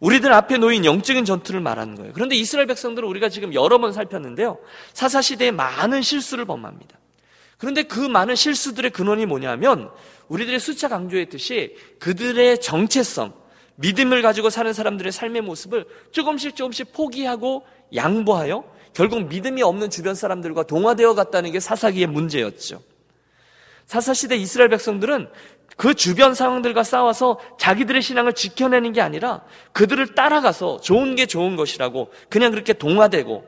우리들 0.00 0.32
앞에 0.32 0.56
놓인 0.56 0.84
영적인 0.84 1.24
전투를 1.24 1.60
말하는 1.60 1.94
거예요. 1.94 2.12
그런데 2.14 2.34
이스라엘 2.34 2.66
백성들은 2.66 3.06
우리가 3.06 3.28
지금 3.28 3.54
여러 3.54 3.78
번 3.78 3.92
살폈는데요. 3.92 4.58
사사시대에 4.94 5.50
많은 5.50 6.02
실수를 6.02 6.46
범합니다. 6.46 6.98
그런데 7.58 7.82
그 7.82 8.00
많은 8.00 8.34
실수들의 8.34 8.90
근원이 8.90 9.26
뭐냐면 9.26 9.90
우리들의 10.28 10.58
수차 10.58 10.88
강조했듯이 10.88 11.76
그들의 11.98 12.60
정체성, 12.62 13.34
믿음을 13.76 14.22
가지고 14.22 14.48
사는 14.48 14.72
사람들의 14.72 15.12
삶의 15.12 15.42
모습을 15.42 15.84
조금씩 16.12 16.56
조금씩 16.56 16.92
포기하고 16.92 17.66
양보하여 17.94 18.64
결국 18.94 19.28
믿음이 19.28 19.62
없는 19.62 19.90
주변 19.90 20.14
사람들과 20.14 20.62
동화되어 20.62 21.14
갔다는 21.14 21.52
게 21.52 21.60
사사기의 21.60 22.06
문제였죠. 22.06 22.82
사사시대 23.86 24.36
이스라엘 24.36 24.70
백성들은 24.70 25.28
그 25.76 25.94
주변 25.94 26.34
상황들과 26.34 26.82
싸워서 26.82 27.38
자기들의 27.58 28.02
신앙을 28.02 28.34
지켜내는 28.34 28.92
게 28.92 29.00
아니라 29.00 29.42
그들을 29.72 30.14
따라가서 30.14 30.80
좋은 30.80 31.16
게 31.16 31.26
좋은 31.26 31.56
것이라고 31.56 32.10
그냥 32.28 32.50
그렇게 32.50 32.72
동화되고 32.72 33.44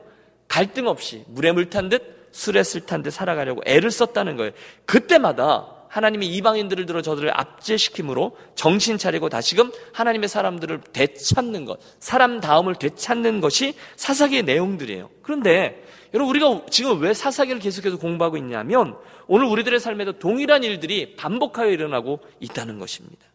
갈등 0.47 0.87
없이 0.87 1.23
물에 1.27 1.51
물 1.51 1.69
탄 1.69 1.89
듯 1.89 2.29
술에 2.31 2.63
술 2.63 2.85
탄 2.85 3.03
듯 3.03 3.11
살아가려고 3.11 3.61
애를 3.65 3.91
썼다는 3.91 4.37
거예요. 4.37 4.51
그때마다 4.85 5.67
하나님이 5.93 6.25
이방인들을 6.25 6.87
들어 6.87 7.03
저들을 7.03 7.29
압제시킴으로 7.39 8.35
정신 8.55 8.97
차리고 8.97 9.29
다시금 9.29 9.71
하나님의 9.93 10.27
사람들을 10.27 10.81
되찾는 10.91 11.65
것, 11.65 11.79
사람 11.99 12.41
다음을 12.41 12.73
되찾는 12.73 13.41
것이 13.41 13.75
사사기의 13.95 14.41
내용들이에요. 14.41 15.11
그런데 15.21 15.85
여러분 16.15 16.31
우리가 16.31 16.65
지금 16.71 16.99
왜 16.99 17.13
사사기를 17.13 17.61
계속해서 17.61 17.99
공부하고 17.99 18.37
있냐면 18.37 18.97
오늘 19.27 19.45
우리들의 19.45 19.79
삶에도 19.79 20.13
동일한 20.17 20.63
일들이 20.63 21.15
반복하여 21.15 21.69
일어나고 21.69 22.21
있다는 22.39 22.79
것입니다. 22.79 23.27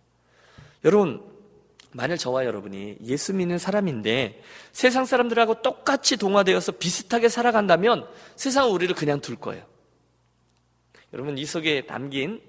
여러분 0.85 1.23
만일 1.93 2.19
저와 2.19 2.45
여러분이 2.45 2.97
예수 3.05 3.35
믿는 3.35 3.59
사람인데 3.59 4.43
세상 4.73 5.05
사람들하고 5.05 5.63
똑같이 5.63 6.17
동화되어서 6.17 6.73
비슷하게 6.73 7.29
살아간다면 7.29 8.09
세상은 8.35 8.73
우리를 8.73 8.97
그냥 8.97 9.21
둘 9.21 9.37
거예요. 9.37 9.65
여러분 11.13 11.39
이 11.39 11.45
속에 11.47 11.87
담긴 11.87 12.35
어, 12.35 12.48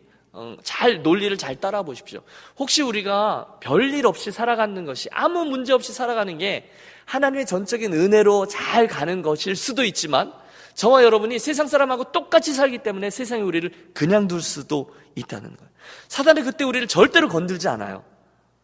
잘 0.63 1.01
논리를 1.01 1.35
잘 1.37 1.55
따라 1.55 1.83
보십시오. 1.83 2.21
혹시 2.57 2.81
우리가 2.81 3.57
별일 3.61 4.05
없이 4.05 4.31
살아가는 4.31 4.85
것이 4.85 5.09
아무 5.11 5.45
문제 5.45 5.73
없이 5.73 5.91
살아가는 5.91 6.37
게 6.37 6.69
하나님의 7.05 7.45
전적인 7.45 7.93
은혜로 7.93 8.47
잘 8.47 8.87
가는 8.87 9.21
것일 9.21 9.55
수도 9.55 9.83
있지만 9.83 10.31
저와 10.75 11.03
여러분이 11.03 11.39
세상 11.39 11.67
사람하고 11.67 12.11
똑같이 12.11 12.53
살기 12.53 12.79
때문에 12.79 13.09
세상이 13.09 13.41
우리를 13.41 13.71
그냥 13.93 14.27
둘 14.27 14.41
수도 14.41 14.93
있다는 15.15 15.55
거예요. 15.55 15.69
사단은 16.07 16.43
그때 16.43 16.63
우리를 16.63 16.87
절대로 16.87 17.27
건들지 17.27 17.67
않아요. 17.67 18.03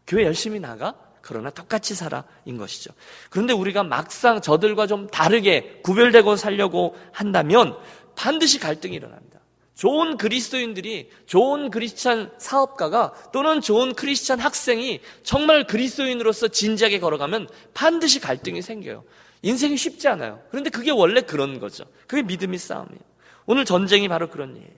교회 0.08 0.24
열심히 0.24 0.60
나가? 0.60 0.96
그러나 1.22 1.50
똑같이 1.50 1.96
살아인 1.96 2.58
것이죠. 2.58 2.94
그런데 3.32 3.52
우리가 3.52 3.84
막상 3.84 4.42
저들과 4.42 4.86
좀 4.86 5.08
다르게 5.08 5.82
구별되고 5.84 6.36
살려고 6.36 6.96
한다면 7.12 7.76
반드시 8.16 8.60
갈등이 8.60 8.96
일어납니다. 8.96 9.40
좋은 9.76 10.18
그리스도인들이 10.18 11.10
좋은 11.26 11.70
크리스찬 11.70 12.32
사업가가 12.38 13.14
또는 13.32 13.62
좋은 13.62 13.94
크리스찬 13.94 14.40
학생이 14.40 15.02
정말 15.24 15.68
그리스도인으로서 15.68 16.48
진지하게 16.48 17.00
걸어가면 17.00 17.50
반드시 17.74 18.20
갈등이 18.20 18.62
생겨요. 18.62 19.04
인생이 19.42 19.78
쉽지 19.78 20.08
않아요. 20.08 20.42
그런데 20.50 20.70
그게 20.70 20.92
원래 20.92 21.22
그런 21.22 21.60
거죠. 21.60 21.84
그게 22.08 22.24
믿음의 22.24 22.58
싸움이에요. 22.58 23.02
오늘 23.46 23.66
전쟁이 23.66 24.08
바로 24.08 24.30
그런 24.30 24.56
예예요. 24.56 24.70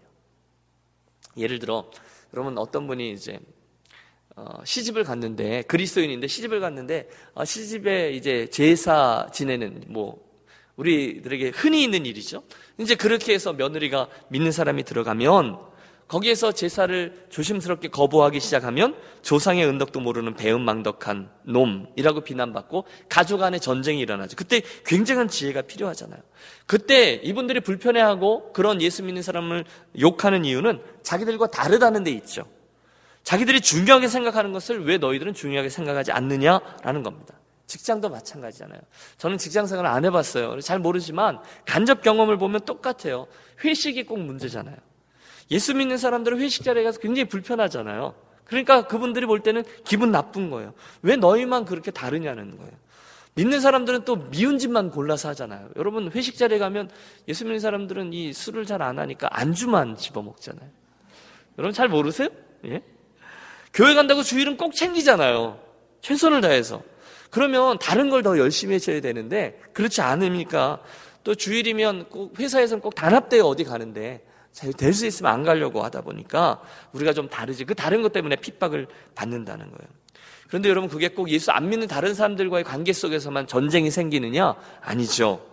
예를 1.37 1.59
들어 1.59 1.89
여러분 2.33 2.57
어떤 2.57 2.87
분이 2.87 3.11
이제 3.11 3.39
어, 4.35 4.61
시집을 4.65 5.03
갔는데 5.03 5.61
그리스도인인데 5.63 6.27
시집을 6.27 6.59
갔는데 6.59 7.07
어, 7.33 7.45
시집에 7.45 8.11
이제 8.11 8.47
제사 8.51 9.27
지내는 9.31 9.85
뭐 9.87 10.26
우리들에게 10.77 11.49
흔히 11.49 11.83
있는 11.83 12.05
일이죠. 12.05 12.43
이제 12.79 12.95
그렇게 12.95 13.33
해서 13.33 13.53
며느리가 13.53 14.07
믿는 14.29 14.51
사람이 14.51 14.83
들어가면 14.83 15.57
거기에서 16.07 16.53
제사를 16.53 17.27
조심스럽게 17.29 17.89
거부하기 17.89 18.39
시작하면 18.39 18.95
조상의 19.23 19.65
은덕도 19.65 19.99
모르는 19.99 20.35
배은망덕한 20.35 21.29
놈이라고 21.43 22.21
비난받고 22.21 22.85
가족 23.09 23.43
안에 23.43 23.59
전쟁이 23.59 23.99
일어나죠. 23.99 24.37
그때 24.37 24.61
굉장한 24.85 25.27
지혜가 25.27 25.63
필요하잖아요. 25.63 26.21
그때 26.65 27.15
이분들이 27.15 27.59
불편해하고 27.59 28.53
그런 28.53 28.81
예수 28.81 29.03
믿는 29.03 29.21
사람을 29.21 29.65
욕하는 29.99 30.45
이유는 30.45 30.81
자기들과 31.03 31.47
다르다는 31.47 32.05
데 32.05 32.11
있죠. 32.11 32.45
자기들이 33.23 33.59
중요하게 33.59 34.07
생각하는 34.07 34.53
것을 34.53 34.85
왜 34.85 34.97
너희들은 34.97 35.33
중요하게 35.33 35.67
생각하지 35.67 36.13
않느냐라는 36.13 37.03
겁니다. 37.03 37.36
직장도 37.67 38.09
마찬가지잖아요. 38.09 38.79
저는 39.17 39.37
직장 39.37 39.67
생활을 39.67 39.89
안 39.89 40.05
해봤어요. 40.05 40.59
잘 40.61 40.79
모르지만 40.79 41.39
간접 41.65 42.01
경험을 42.01 42.37
보면 42.37 42.61
똑같아요. 42.61 43.27
회식이 43.63 44.05
꼭 44.05 44.19
문제잖아요. 44.19 44.75
예수 45.51 45.75
믿는 45.75 45.97
사람들은 45.97 46.39
회식 46.39 46.63
자리에 46.63 46.83
가서 46.83 46.99
굉장히 46.99 47.27
불편하잖아요. 47.27 48.15
그러니까 48.45 48.87
그분들이 48.87 49.25
볼 49.25 49.41
때는 49.41 49.63
기분 49.83 50.11
나쁜 50.11 50.49
거예요. 50.49 50.73
왜 51.01 51.17
너희만 51.17 51.65
그렇게 51.65 51.91
다르냐는 51.91 52.57
거예요. 52.57 52.71
믿는 53.35 53.59
사람들은 53.59 54.05
또 54.05 54.29
미운 54.29 54.57
집만 54.57 54.89
골라서 54.89 55.29
하잖아요. 55.29 55.69
여러분 55.75 56.09
회식 56.11 56.37
자리에 56.37 56.57
가면 56.57 56.89
예수 57.27 57.43
믿는 57.43 57.59
사람들은 57.59 58.13
이 58.13 58.33
술을 58.33 58.65
잘 58.65 58.81
안 58.81 58.97
하니까 58.97 59.27
안주만 59.31 59.97
집어 59.97 60.21
먹잖아요. 60.21 60.69
여러분 61.59 61.73
잘 61.73 61.87
모르세요? 61.89 62.29
예? 62.65 62.81
교회 63.73 63.93
간다고 63.93 64.23
주일은 64.23 64.57
꼭 64.57 64.73
챙기잖아요. 64.73 65.59
최선을 66.01 66.41
다해서. 66.41 66.81
그러면 67.29 67.77
다른 67.79 68.09
걸 68.09 68.21
더 68.23 68.37
열심히 68.37 68.75
해줘야 68.75 68.99
되는데 69.01 69.59
그렇지 69.73 70.01
않으니까 70.01 70.79
또 71.23 71.35
주일이면 71.35 72.09
꼭 72.09 72.39
회사에서는 72.39 72.81
꼭 72.81 72.95
단합대회 72.95 73.41
어디 73.41 73.63
가는데 73.63 74.25
될 74.77 74.93
수 74.93 75.05
있으면 75.05 75.31
안 75.31 75.43
가려고 75.43 75.83
하다 75.83 76.01
보니까 76.01 76.61
우리가 76.93 77.13
좀 77.13 77.29
다르지 77.29 77.63
그 77.65 77.75
다른 77.75 78.01
것 78.01 78.11
때문에 78.11 78.37
핍박을 78.37 78.87
받는다는 79.13 79.65
거예요. 79.65 79.89
그런데 80.47 80.69
여러분 80.69 80.89
그게 80.89 81.09
꼭 81.09 81.29
예수 81.29 81.51
안 81.51 81.69
믿는 81.69 81.87
다른 81.87 82.13
사람들과의 82.13 82.63
관계 82.63 82.93
속에서만 82.93 83.47
전쟁이 83.47 83.91
생기느냐? 83.91 84.55
아니죠. 84.81 85.45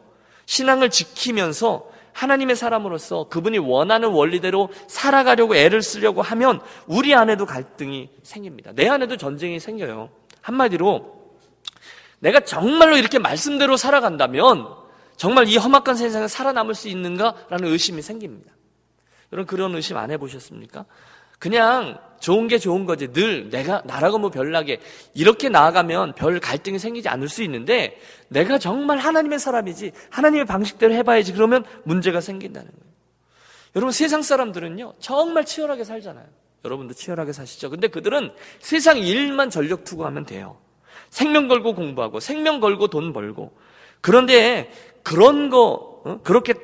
신앙을 0.46 0.88
지키면서 0.90 1.90
하나님의 2.12 2.54
사람으로서 2.54 3.28
그분이 3.28 3.58
원하는 3.58 4.10
원리대로 4.10 4.68
살아가려고 4.86 5.56
애를 5.56 5.82
쓰려고 5.82 6.22
하면 6.22 6.60
우리 6.86 7.12
안에도 7.14 7.44
갈등이 7.44 8.08
생깁니다. 8.22 8.72
내 8.72 8.88
안에도 8.88 9.16
전쟁이 9.16 9.58
생겨요. 9.58 10.10
한마디로 10.40 11.23
내가 12.24 12.40
정말로 12.40 12.96
이렇게 12.96 13.18
말씀대로 13.18 13.76
살아간다면 13.76 14.66
정말 15.16 15.46
이 15.46 15.58
험악한 15.58 15.94
세상에 15.94 16.26
살아남을 16.26 16.74
수 16.74 16.88
있는가라는 16.88 17.68
의심이 17.68 18.00
생깁니다. 18.00 18.50
여러분 19.30 19.46
그런 19.46 19.74
의심 19.74 19.98
안 19.98 20.10
해보셨습니까? 20.10 20.86
그냥 21.38 21.98
좋은 22.20 22.48
게 22.48 22.56
좋은 22.58 22.86
거지. 22.86 23.12
늘 23.12 23.50
내가 23.50 23.82
나라고 23.84 24.18
뭐 24.18 24.30
별나게 24.30 24.80
이렇게 25.12 25.50
나아가면 25.50 26.14
별 26.14 26.40
갈등이 26.40 26.78
생기지 26.78 27.10
않을 27.10 27.28
수 27.28 27.42
있는데 27.42 28.00
내가 28.28 28.56
정말 28.56 28.96
하나님의 28.96 29.38
사람이지 29.38 29.92
하나님의 30.08 30.46
방식대로 30.46 30.94
해봐야지 30.94 31.34
그러면 31.34 31.62
문제가 31.82 32.22
생긴다는 32.22 32.70
거예요. 32.70 32.94
여러분 33.76 33.92
세상 33.92 34.22
사람들은요 34.22 34.94
정말 34.98 35.44
치열하게 35.44 35.84
살잖아요. 35.84 36.26
여러분도 36.64 36.94
치열하게 36.94 37.34
사시죠. 37.34 37.68
근데 37.68 37.88
그들은 37.88 38.32
세상 38.60 38.96
일만 38.96 39.50
전력 39.50 39.84
투구하면 39.84 40.24
돼요. 40.24 40.63
생명 41.14 41.46
걸고 41.46 41.76
공부하고 41.76 42.18
생명 42.18 42.58
걸고 42.58 42.88
돈 42.88 43.12
벌고 43.12 43.52
그런데 44.00 44.72
그런 45.04 45.48
거 45.48 46.02
어? 46.04 46.18
그렇게 46.24 46.54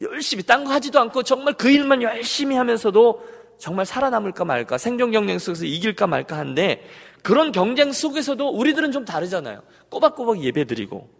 열심히 0.00 0.44
딴 0.44 0.62
거 0.64 0.70
하지도 0.70 1.00
않고 1.00 1.24
정말 1.24 1.54
그 1.54 1.68
일만 1.68 2.00
열심히 2.02 2.54
하면서도 2.54 3.26
정말 3.58 3.84
살아남을까 3.84 4.44
말까 4.44 4.78
생존 4.78 5.10
경쟁 5.10 5.40
속에서 5.40 5.64
이길까 5.64 6.06
말까 6.06 6.38
한데 6.38 6.86
그런 7.22 7.50
경쟁 7.50 7.90
속에서도 7.90 8.48
우리들은 8.48 8.92
좀 8.92 9.04
다르잖아요. 9.04 9.60
꼬박꼬박 9.88 10.40
예배드리고 10.40 11.10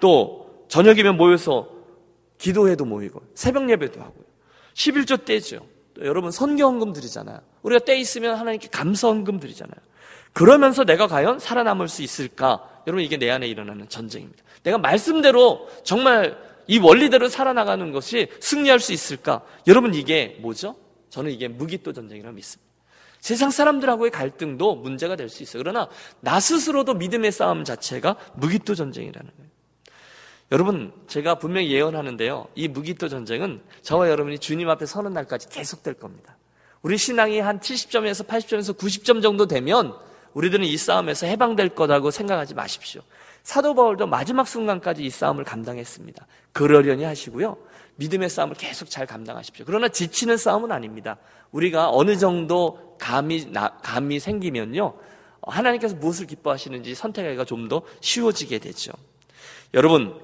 또 0.00 0.66
저녁이면 0.66 1.16
모여서 1.16 1.68
기도회도 2.38 2.86
모이고 2.86 3.22
새벽 3.34 3.70
예배도 3.70 4.00
하고요. 4.00 4.24
11조 4.74 5.24
때죠. 5.24 5.64
여러분 6.00 6.32
선교헌금 6.32 6.92
드리잖아요. 6.92 7.38
우리가 7.62 7.84
때 7.84 7.96
있으면 7.96 8.34
하나님께 8.34 8.66
감사헌금 8.68 9.38
드리잖아요. 9.38 9.80
그러면서 10.36 10.84
내가 10.84 11.06
과연 11.06 11.38
살아남을 11.38 11.88
수 11.88 12.02
있을까? 12.02 12.82
여러분 12.86 13.02
이게 13.02 13.16
내 13.16 13.30
안에 13.30 13.48
일어나는 13.48 13.88
전쟁입니다. 13.88 14.44
내가 14.64 14.76
말씀대로 14.76 15.66
정말 15.82 16.36
이 16.66 16.78
원리대로 16.78 17.30
살아나가는 17.30 17.90
것이 17.90 18.28
승리할 18.40 18.78
수 18.78 18.92
있을까? 18.92 19.40
여러분 19.66 19.94
이게 19.94 20.36
뭐죠? 20.42 20.76
저는 21.08 21.30
이게 21.30 21.48
무기또 21.48 21.94
전쟁이라고 21.94 22.34
믿습니다. 22.34 22.70
세상 23.18 23.50
사람들하고의 23.50 24.10
갈등도 24.10 24.74
문제가 24.74 25.16
될 25.16 25.30
수 25.30 25.42
있어요. 25.42 25.62
그러나 25.62 25.88
나 26.20 26.38
스스로도 26.38 26.92
믿음의 26.92 27.32
싸움 27.32 27.64
자체가 27.64 28.16
무기또 28.34 28.74
전쟁이라는 28.74 29.30
거예요. 29.38 29.50
여러분, 30.52 30.92
제가 31.06 31.36
분명히 31.36 31.72
예언하는데요. 31.72 32.48
이 32.56 32.68
무기또 32.68 33.08
전쟁은 33.08 33.62
저와 33.80 34.10
여러분이 34.10 34.38
주님 34.40 34.68
앞에 34.68 34.84
서는 34.84 35.14
날까지 35.14 35.48
계속될 35.48 35.94
겁니다. 35.94 36.36
우리 36.82 36.98
신앙이 36.98 37.40
한 37.40 37.58
70점에서 37.58 38.26
80점에서 38.26 38.76
90점 38.76 39.22
정도 39.22 39.46
되면 39.46 39.96
우리들은 40.36 40.66
이 40.66 40.76
싸움에서 40.76 41.26
해방될 41.26 41.70
거라고 41.70 42.10
생각하지 42.10 42.52
마십시오. 42.54 43.00
사도 43.42 43.74
바울도 43.74 44.06
마지막 44.06 44.46
순간까지 44.46 45.02
이 45.02 45.08
싸움을 45.08 45.44
감당했습니다. 45.44 46.26
그러려니 46.52 47.04
하시고요. 47.04 47.56
믿음의 47.94 48.28
싸움을 48.28 48.54
계속 48.56 48.90
잘 48.90 49.06
감당하십시오. 49.06 49.64
그러나 49.66 49.88
지치는 49.88 50.36
싸움은 50.36 50.72
아닙니다. 50.72 51.16
우리가 51.52 51.88
어느 51.90 52.18
정도 52.18 52.96
감이, 52.98 53.50
감이 53.82 54.20
생기면요. 54.20 54.94
하나님께서 55.40 55.96
무엇을 55.96 56.26
기뻐하시는지 56.26 56.94
선택하기가 56.94 57.44
좀 57.46 57.68
더 57.68 57.80
쉬워지게 58.02 58.58
되죠. 58.58 58.92
여러분, 59.72 60.20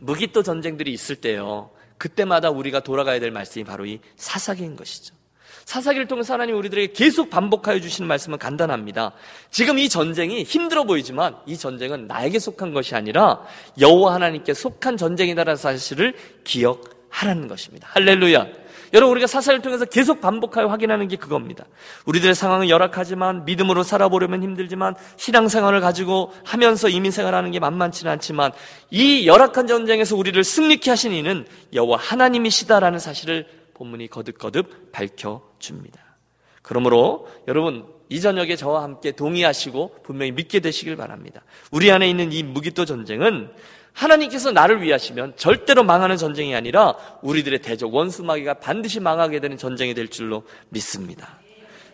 무기또 0.00 0.42
전쟁들이 0.42 0.92
있을 0.92 1.16
때요. 1.16 1.70
그때마다 1.96 2.50
우리가 2.50 2.80
돌아가야 2.80 3.20
될 3.20 3.30
말씀이 3.30 3.64
바로 3.64 3.86
이 3.86 4.00
사사기인 4.16 4.76
것이죠. 4.76 5.15
사사기를 5.66 6.06
통해서 6.06 6.32
하나님 6.32 6.56
우리들에게 6.56 6.92
계속 6.92 7.28
반복하여 7.28 7.80
주시는 7.80 8.06
말씀은 8.06 8.38
간단합니다. 8.38 9.12
지금 9.50 9.78
이 9.78 9.88
전쟁이 9.88 10.44
힘들어 10.44 10.84
보이지만 10.84 11.34
이 11.44 11.58
전쟁은 11.58 12.06
나에게 12.06 12.38
속한 12.38 12.72
것이 12.72 12.94
아니라 12.94 13.42
여호와 13.80 14.14
하나님께 14.14 14.54
속한 14.54 14.96
전쟁이다라는 14.96 15.56
사실을 15.56 16.14
기억하라는 16.44 17.48
것입니다. 17.48 17.88
할렐루야. 17.90 18.46
여러분 18.92 19.10
우리가 19.10 19.26
사사를 19.26 19.60
통해서 19.60 19.84
계속 19.84 20.20
반복하여 20.20 20.68
확인하는 20.68 21.08
게 21.08 21.16
그겁니다. 21.16 21.64
우리들의 22.04 22.36
상황은 22.36 22.68
열악하지만 22.68 23.44
믿음으로 23.44 23.82
살아보려면 23.82 24.44
힘들지만 24.44 24.94
신앙생활을 25.16 25.80
가지고 25.80 26.32
하면서 26.44 26.88
이민생활하는 26.88 27.50
게 27.50 27.58
만만치는 27.58 28.12
않지만 28.12 28.52
이 28.92 29.26
열악한 29.26 29.66
전쟁에서 29.66 30.14
우리를 30.14 30.42
승리케 30.44 30.90
하신 30.90 31.12
이는 31.12 31.44
여호와 31.74 31.98
하나님이시다라는 31.98 33.00
사실을 33.00 33.46
본문이 33.76 34.08
거듭거듭 34.08 34.90
밝혀줍니다. 34.92 36.00
그러므로 36.62 37.28
여러분 37.46 37.86
이 38.08 38.20
저녁에 38.20 38.56
저와 38.56 38.82
함께 38.82 39.12
동의하시고 39.12 39.96
분명히 40.02 40.32
믿게 40.32 40.60
되시길 40.60 40.96
바랍니다. 40.96 41.42
우리 41.70 41.90
안에 41.90 42.08
있는 42.08 42.32
이 42.32 42.42
무기토 42.42 42.86
전쟁은 42.86 43.50
하나님께서 43.92 44.52
나를 44.52 44.82
위하시면 44.82 45.34
절대로 45.36 45.84
망하는 45.84 46.16
전쟁이 46.16 46.54
아니라 46.54 46.96
우리들의 47.22 47.60
대적 47.60 47.94
원수 47.94 48.22
마귀가 48.24 48.54
반드시 48.54 49.00
망하게 49.00 49.40
되는 49.40 49.56
전쟁이 49.56 49.94
될 49.94 50.08
줄로 50.08 50.44
믿습니다. 50.70 51.38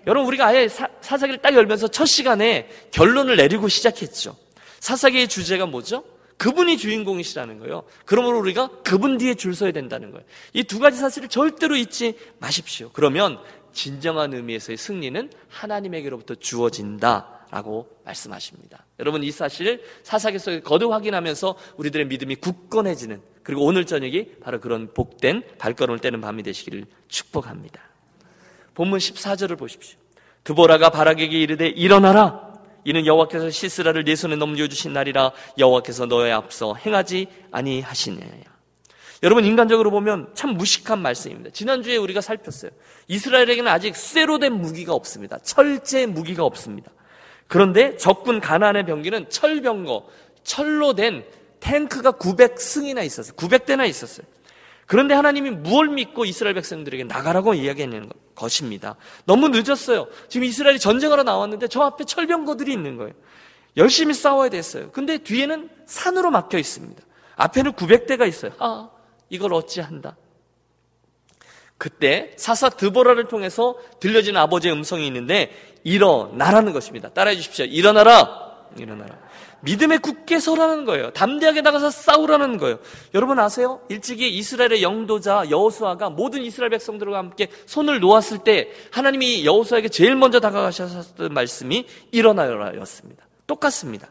여러분 0.07 0.27
우리가 0.29 0.49
아예 0.49 0.69
사, 0.69 0.89
사사기를 1.01 1.41
딱 1.43 1.55
열면서 1.55 1.89
첫 1.89 2.07
시간에 2.07 2.69
결론을 2.91 3.37
내리고 3.37 3.69
시작했죠. 3.69 4.37
사사기의 4.81 5.29
주제가 5.29 5.67
뭐죠? 5.67 6.03
그분이 6.43 6.77
주인공이시라는 6.77 7.61
거예요. 7.61 7.85
그러므로 8.05 8.41
우리가 8.41 8.69
그분 8.83 9.17
뒤에 9.17 9.35
줄 9.35 9.55
서야 9.55 9.71
된다는 9.71 10.11
거예요. 10.11 10.27
이 10.55 10.65
두 10.65 10.81
가지 10.81 10.97
사실을 10.97 11.29
절대로 11.29 11.77
잊지 11.77 12.19
마십시오. 12.41 12.91
그러면 12.93 13.39
진정한 13.73 14.35
의미에서의 14.35 14.77
승리는 14.77 15.31
하나님에게로부터 15.49 16.35
주어진다라고 16.35 17.89
말씀하십니다. 18.05 18.85
여러분 18.99 19.23
이 19.23 19.31
사실 19.31 19.85
사사기 20.03 20.41
속에 20.41 20.61
거듭 20.63 20.91
확인하면서 20.91 21.57
우리들의 21.77 22.07
믿음이 22.07 22.35
굳건해지는 22.37 23.23
그리고 23.45 23.65
오늘 23.65 23.87
저녁이 23.87 24.33
바로 24.41 24.61
그런 24.61 24.93
복된 24.93 25.45
발걸음을 25.59 26.01
떼는 26.01 26.21
밤이 26.21 26.43
되시기를 26.43 26.87
축복합니다. 27.07 27.81
본문 28.75 28.99
14절을 28.99 29.57
보십시오. 29.57 29.97
드보라가 30.43 30.91
바락에게 30.91 31.41
이르되 31.41 31.69
일어나라 31.69 32.52
이는 32.85 33.07
여호와께서 33.07 33.51
시스라를 33.51 34.05
네 34.05 34.17
손에 34.17 34.37
넘겨 34.37 34.67
주신 34.67 34.93
날이라 34.93 35.33
여호와께서 35.59 36.07
너의 36.07 36.33
앞서 36.33 36.75
행하지 36.75 37.27
아니하시느냐. 37.51 38.53
여러분 39.23 39.45
인간적으로 39.45 39.91
보면 39.91 40.31
참 40.35 40.55
무식한 40.55 41.01
말씀입니다. 41.01 41.51
지난주에 41.51 41.97
우리가 41.97 42.21
살폈어요. 42.21 42.73
이스라엘에게는 43.07 43.71
아직 43.71 43.95
쇠로 43.95 44.39
된 44.39 44.55
무기가 44.55 44.95
없습니다. 44.95 45.39
철제 45.39 46.07
무기가 46.07 46.45
없습니다. 46.45 46.91
그런데 47.47 47.97
적군 47.97 48.41
가나안의 48.41 48.85
병기는 48.87 49.29
철병거, 49.29 50.09
철로 50.43 50.95
된 50.95 51.25
탱크가 51.61 52.13
900승이나 52.13 53.05
있었어요. 53.05 53.37
900대나 53.37 53.89
있었어요. 53.89 54.27
그런데 54.87 55.15
하나님이 55.15 55.51
무엇 55.51 55.85
믿고 55.85 56.25
이스라엘 56.25 56.55
백성들에게 56.55 57.05
나가라고 57.05 57.55
이야기하는 57.55 58.11
것입니다. 58.35 58.97
너무 59.25 59.49
늦었어요. 59.49 60.09
지금 60.29 60.45
이스라엘이 60.45 60.79
전쟁하러 60.79 61.23
나왔는데 61.23 61.69
저 61.69 61.83
앞에 61.83 62.05
철병거들이 62.05 62.73
있는 62.73 62.97
거예요. 62.97 63.13
열심히 63.77 64.13
싸워야 64.15 64.51
됐어요. 64.51 64.91
근데 64.91 65.19
뒤에는 65.19 65.71
산으로 65.87 66.31
막혀 66.31 66.59
있습니다. 66.59 67.03
앞에는 67.37 67.73
900대가 67.73 68.29
있어요. 68.29 68.53
아, 68.59 68.91
이걸 69.31 69.55
어찌한다. 69.55 70.17
그때 71.79 72.33
사사 72.37 72.69
드보라를 72.69 73.27
통해서 73.27 73.77
들려지는 73.99 74.41
아버지의 74.41 74.75
음성이 74.75 75.07
있는데 75.09 75.51
일어나라는 75.83 76.73
것입니다. 76.73 77.09
따라해 77.09 77.35
주십시오. 77.37 77.65
일어나라. 77.65 78.69
일어나라. 78.77 79.19
믿음에 79.63 79.99
굳게 79.99 80.41
서라는 80.41 80.85
거예요. 80.85 81.11
담대하게 81.13 81.61
나가서 81.63 81.91
싸우라는 81.91 82.59
거예요. 82.59 82.79
여러분 83.15 83.39
아세요? 83.39 83.81
일찍이 83.89 84.29
이스라엘의 84.37 84.83
영도자 84.83 85.51
여호수아가 85.51 86.11
모든 86.11 86.43
이스라엘 86.43 86.71
백성들과 86.71 87.19
함께 87.19 87.49
손을 87.67 88.01
놓았을 88.01 88.39
때 88.39 88.71
하나님이 88.91 89.47
여호수아에게 89.47 89.89
제일 89.89 90.17
먼저 90.17 90.41
다가가셨던 90.41 91.33
말씀이 91.33 91.87
일어나라였습니다. 92.11 93.25
똑같습니다. 93.47 94.09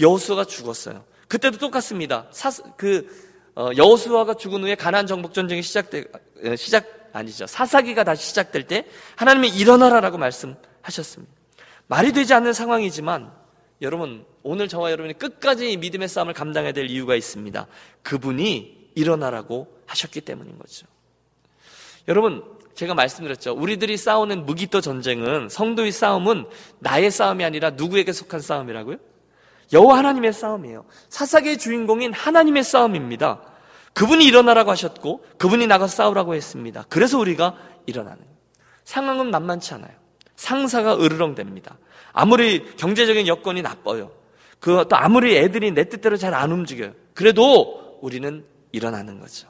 여호수아가 0.00 0.44
죽었어요. 0.44 1.04
그때도 1.28 1.58
똑같습니다. 1.58 2.26
사, 2.30 2.50
그 2.76 3.06
어, 3.54 3.70
여호수아가 3.76 4.34
죽은 4.34 4.62
후에 4.62 4.74
가나안 4.74 5.06
정복 5.06 5.34
전쟁이 5.34 5.62
시작돼 5.62 6.04
어, 6.44 6.56
시작 6.56 6.86
아니죠. 7.12 7.46
사사기가 7.46 8.04
다시 8.04 8.28
시작될 8.28 8.66
때 8.66 8.86
하나님이 9.16 9.48
일어나라라고 9.48 10.18
말씀하셨습니다. 10.18 11.32
말이 11.86 12.12
되지 12.12 12.34
않는 12.34 12.52
상황이지만 12.52 13.32
여러분 13.82 14.24
오늘 14.42 14.68
저와 14.68 14.90
여러분이 14.90 15.14
끝까지 15.18 15.76
믿음의 15.76 16.08
싸움을 16.08 16.32
감당해야 16.32 16.72
될 16.72 16.90
이유가 16.90 17.14
있습니다. 17.14 17.66
그분이 18.02 18.90
일어나라고 18.94 19.68
하셨기 19.86 20.22
때문인 20.22 20.58
거죠. 20.58 20.86
여러분 22.08 22.42
제가 22.74 22.94
말씀드렸죠. 22.94 23.54
우리들이 23.54 23.96
싸우는 23.96 24.46
무기또 24.46 24.80
전쟁은 24.80 25.48
성도의 25.48 25.92
싸움은 25.92 26.46
나의 26.78 27.10
싸움이 27.10 27.44
아니라 27.44 27.70
누구에게 27.70 28.12
속한 28.12 28.40
싸움이라고요? 28.40 28.98
여호와 29.72 29.98
하나님의 29.98 30.32
싸움이에요. 30.32 30.84
사사기의 31.08 31.58
주인공인 31.58 32.12
하나님의 32.12 32.62
싸움입니다. 32.62 33.42
그분이 33.94 34.24
일어나라고 34.26 34.70
하셨고 34.70 35.24
그분이 35.38 35.66
나가 35.66 35.86
싸우라고 35.86 36.34
했습니다. 36.34 36.84
그래서 36.88 37.18
우리가 37.18 37.56
일어나는 37.86 38.22
상황은 38.84 39.30
만만치 39.30 39.74
않아요. 39.74 40.05
상사가 40.36 40.96
으르렁댑니다. 40.96 41.76
아무리 42.12 42.64
경제적인 42.76 43.26
여건이 43.26 43.62
나빠요. 43.62 44.12
그 44.60 44.84
또 44.88 44.96
아무리 44.96 45.36
애들이 45.36 45.70
내 45.70 45.84
뜻대로 45.88 46.16
잘 46.16 46.34
안 46.34 46.50
움직여요. 46.52 46.92
그래도 47.14 47.98
우리는 48.02 48.44
일어나는 48.72 49.20
거죠. 49.20 49.48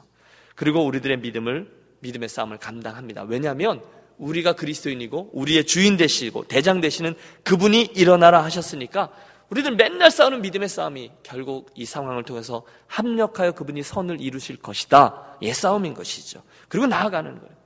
그리고 0.55 0.85
우리들의 0.85 1.19
믿음을 1.19 1.71
믿음의 1.99 2.29
싸움을 2.29 2.57
감당합니다. 2.57 3.23
왜냐하면 3.23 3.81
우리가 4.17 4.53
그리스도인이고 4.53 5.31
우리의 5.33 5.65
주인 5.65 5.97
되시고 5.97 6.45
대장 6.47 6.81
되시는 6.81 7.15
그분이 7.43 7.89
일어나라 7.95 8.43
하셨으니까 8.43 9.11
우리들 9.49 9.75
맨날 9.75 10.11
싸우는 10.11 10.41
믿음의 10.41 10.67
싸움이 10.69 11.11
결국 11.23 11.71
이 11.75 11.85
상황을 11.85 12.23
통해서 12.23 12.63
합력하여 12.87 13.53
그분이 13.53 13.83
선을 13.83 14.19
이루실 14.21 14.57
것이다. 14.57 15.37
예 15.41 15.53
싸움인 15.53 15.93
것이죠. 15.93 16.43
그리고 16.67 16.87
나아가는 16.87 17.31
거예요. 17.39 17.56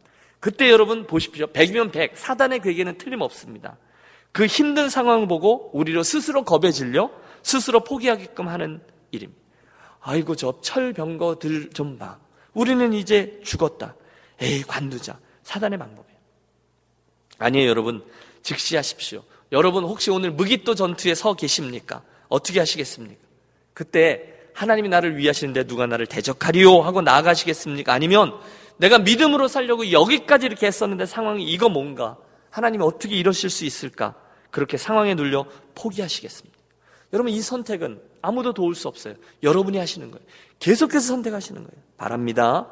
그때 0.42 0.72
여러분 0.72 1.06
보십시오. 1.06 1.46
100이면 1.48 1.94
100. 1.94 2.18
사단의 2.18 2.62
괴계는 2.62 2.98
틀림없습니다. 2.98 3.78
그 4.32 4.48
힘든 4.48 4.90
상황을 4.90 5.28
보고 5.28 5.70
우리로 5.74 6.04
스스로 6.04 6.44
겁에 6.44 6.72
질려 6.72 7.12
스스로 7.44 7.84
포기하게끔 7.84 8.48
하는 8.48 8.82
일입니다. 9.12 9.40
아이고 10.02 10.36
저 10.36 10.60
철병거들 10.62 11.70
좀 11.70 11.98
봐. 12.00 12.18
우리는 12.54 12.92
이제 12.92 13.40
죽었다. 13.44 13.96
에이 14.42 14.64
관두자. 14.64 15.20
사단의 15.44 15.78
방법이에요. 15.78 16.18
아니에요 17.38 17.70
여러분. 17.70 18.04
즉시하십시오. 18.42 19.24
여러분 19.52 19.84
혹시 19.84 20.10
오늘 20.10 20.32
무기또 20.32 20.74
전투에 20.74 21.14
서 21.14 21.36
계십니까? 21.36 22.02
어떻게 22.30 22.58
하시겠습니까? 22.60 23.22
그때 23.74 24.34
하나님이 24.56 24.90
나를 24.90 25.18
위하시는데 25.18 25.66
누가 25.68 25.86
나를 25.86 26.08
대적하리요 26.08 26.82
하고 26.82 27.04
나아가시겠습니까? 27.04 27.94
아니면 27.94 28.40
내가 28.82 28.98
믿음으로 28.98 29.48
살려고 29.48 29.92
여기까지 29.92 30.48
이렇게 30.48 30.66
했었는데 30.66 31.06
상황이 31.06 31.44
이거 31.44 31.70
뭔가? 31.70 32.18
하나님이 32.50 32.84
어떻게 32.84 33.16
이러실 33.16 33.52
수 33.52 33.64
있을까? 33.64 34.16
그렇게 34.50 34.76
상황에 34.78 35.14
눌려 35.14 35.46
포기하시겠습니다. 35.76 36.58
여러분 37.14 37.32
이 37.32 37.40
선택은 37.42 38.02
아무도 38.24 38.54
도울 38.54 38.74
수 38.74 38.88
없어요. 38.88 39.14
여러분이 39.44 39.78
하시는 39.78 40.10
거예요. 40.10 40.26
계속해서 40.60 41.00
선택하시는 41.00 41.64
거예요. 41.64 41.84
바랍니다. 41.96 42.68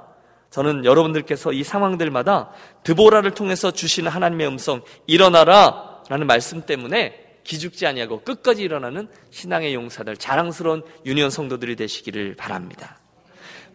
저는 0.49 0.83
여러분들께서 0.83 1.53
이 1.53 1.63
상황들마다 1.63 2.53
드보라를 2.83 3.35
통해서 3.35 3.69
주시는 3.69 4.09
하나님의 4.09 4.47
음성 4.47 4.81
일어나라 5.05 6.01
라는 6.09 6.25
말씀 6.25 6.63
때문에 6.65 7.37
기죽지 7.43 7.85
아니하고 7.85 8.21
끝까지 8.21 8.63
일어나는 8.63 9.09
신앙의 9.29 9.75
용사들, 9.75 10.17
자랑스러운 10.17 10.81
유니온 11.05 11.29
성도들이 11.29 11.75
되시기를 11.75 12.35
바랍니다. 12.35 12.97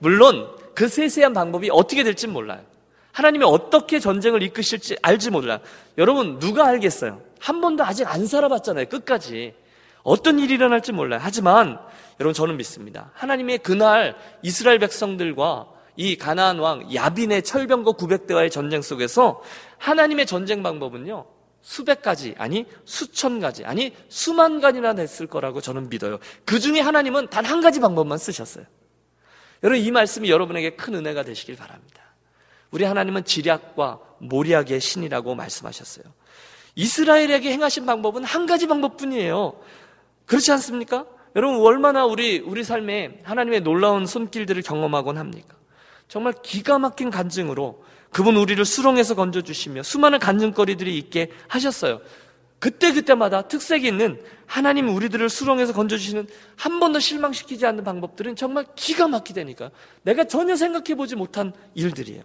물론 0.01 0.64
그 0.75 0.89
세세한 0.89 1.33
방법이 1.33 1.71
어떻게 1.73 2.03
될지 2.05 2.27
몰라요. 2.27 2.61
하나님이 3.13 3.45
어떻게 3.45 4.01
전쟁을 4.01 4.43
이끄실지 4.43 4.97
알지 5.03 5.31
몰라요. 5.31 5.61
여러분 5.99 6.39
누가 6.39 6.67
알겠어요? 6.67 7.23
한 7.39 7.61
번도 7.61 7.85
아직 7.85 8.07
안 8.13 8.27
살아봤잖아요. 8.27 8.87
끝까지. 8.87 9.55
어떤 10.03 10.39
일이 10.39 10.55
일어날지 10.55 10.93
몰라요. 10.93 11.21
하지만 11.23 11.79
여러분 12.21 12.35
저는 12.35 12.57
믿습니다. 12.57 13.11
하나님의 13.15 13.59
그날 13.59 14.17
이스라엘 14.43 14.79
백성들과 14.79 15.69
이 15.97 16.17
가나안 16.17 16.59
왕 16.59 16.93
야빈의 16.93 17.43
철병거 17.43 17.93
900대와의 17.93 18.51
전쟁 18.51 18.83
속에서 18.83 19.43
하나님의 19.79 20.27
전쟁 20.27 20.63
방법은요. 20.63 21.25
수백 21.63 22.03
가지, 22.03 22.35
아니 22.37 22.67
수천 22.85 23.41
가지, 23.41 23.65
아니 23.65 23.95
수만 24.09 24.61
가지나 24.61 24.95
됐을 24.95 25.27
거라고 25.27 25.63
저는 25.63 25.89
믿어요. 25.89 26.19
그 26.45 26.61
중에 26.61 26.81
하나님은 26.81 27.29
단 27.29 27.47
한 27.47 27.61
가지 27.63 27.81
방법만 27.81 28.19
쓰셨어요. 28.19 28.67
여러분 29.65 29.83
이 29.83 29.91
말씀이 29.91 30.31
여러분에게 30.31 30.77
큰 30.77 30.95
은혜가 30.95 31.25
되시길 31.25 31.57
바랍니다. 31.57 32.03
우리 32.71 32.85
하나님은 32.85 33.25
지략과 33.25 33.99
모략의 34.19 34.81
신이라고 34.81 35.35
말씀하셨어요. 35.35 36.05
이스라엘에게 36.75 37.51
행하신 37.53 37.87
방법은 37.87 38.25
한 38.25 38.47
가지 38.47 38.67
방법뿐이에요. 38.67 39.59
그렇지 40.27 40.53
않습니까? 40.53 41.07
여러분 41.37 41.61
얼마나 41.61 42.05
우리 42.05 42.39
우리 42.41 42.63
삶에 42.63 43.21
하나님의 43.25 43.63
놀라운 43.63 44.07
손길들을 44.07 44.63
경험하곤 44.63 45.19
합니까? 45.19 45.57
정말 46.09 46.35
기가 46.43 46.79
막힌 46.79 47.11
간증으로 47.11 47.83
그분 48.11 48.37
우리를 48.37 48.63
수렁에서 48.65 49.15
건져 49.15 49.41
주시며 49.41 49.83
수많은 49.83 50.19
간증거리들이 50.19 50.97
있게 50.99 51.31
하셨어요. 51.49 52.01
그때그때마다 52.59 53.43
특색이 53.43 53.87
있는 53.87 54.21
하나님 54.47 54.89
우리들을 54.89 55.29
수렁에서 55.29 55.73
건져 55.73 55.97
주시는 55.99 56.27
한 56.57 56.81
번도 56.81 57.01
실망시키지 57.01 57.67
않는 57.67 57.85
방법들은 57.85 58.37
정말 58.37 58.65
기가 58.75 59.09
막히다니까. 59.09 59.71
내가 60.03 60.25
전혀 60.25 60.57
생각해 60.57 60.95
보지 60.95 61.17
못한 61.17 61.53
일들이에요. 61.75 62.23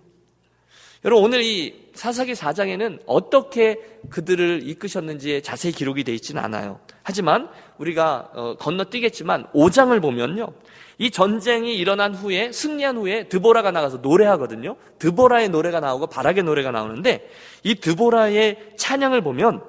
여러분 1.06 1.24
오늘 1.24 1.42
이 1.44 1.90
사사기 1.94 2.34
4장에는 2.34 3.00
어떻게 3.06 3.78
그들을 4.10 4.62
이끄셨는지에 4.64 5.42
자세히 5.42 5.72
기록이 5.72 6.04
되어 6.04 6.14
있지는 6.14 6.44
않아요. 6.44 6.80
하지만 7.04 7.50
우리가 7.78 8.32
어, 8.34 8.56
건너뛰겠지만 8.58 9.48
5장을 9.54 10.02
보면요. 10.02 10.54
이 10.98 11.10
전쟁이 11.10 11.78
일어난 11.78 12.14
후에 12.14 12.52
승리한 12.52 12.98
후에 12.98 13.30
드보라가 13.30 13.72
나가서 13.72 13.98
노래하거든요. 13.98 14.76
드보라의 15.00 15.48
노래가 15.48 15.80
나오고 15.80 16.08
바락의 16.08 16.44
노래가 16.44 16.72
나오는데 16.72 17.30
이 17.64 17.76
드보라의 17.76 18.74
찬양을 18.78 19.22
보면 19.22 19.64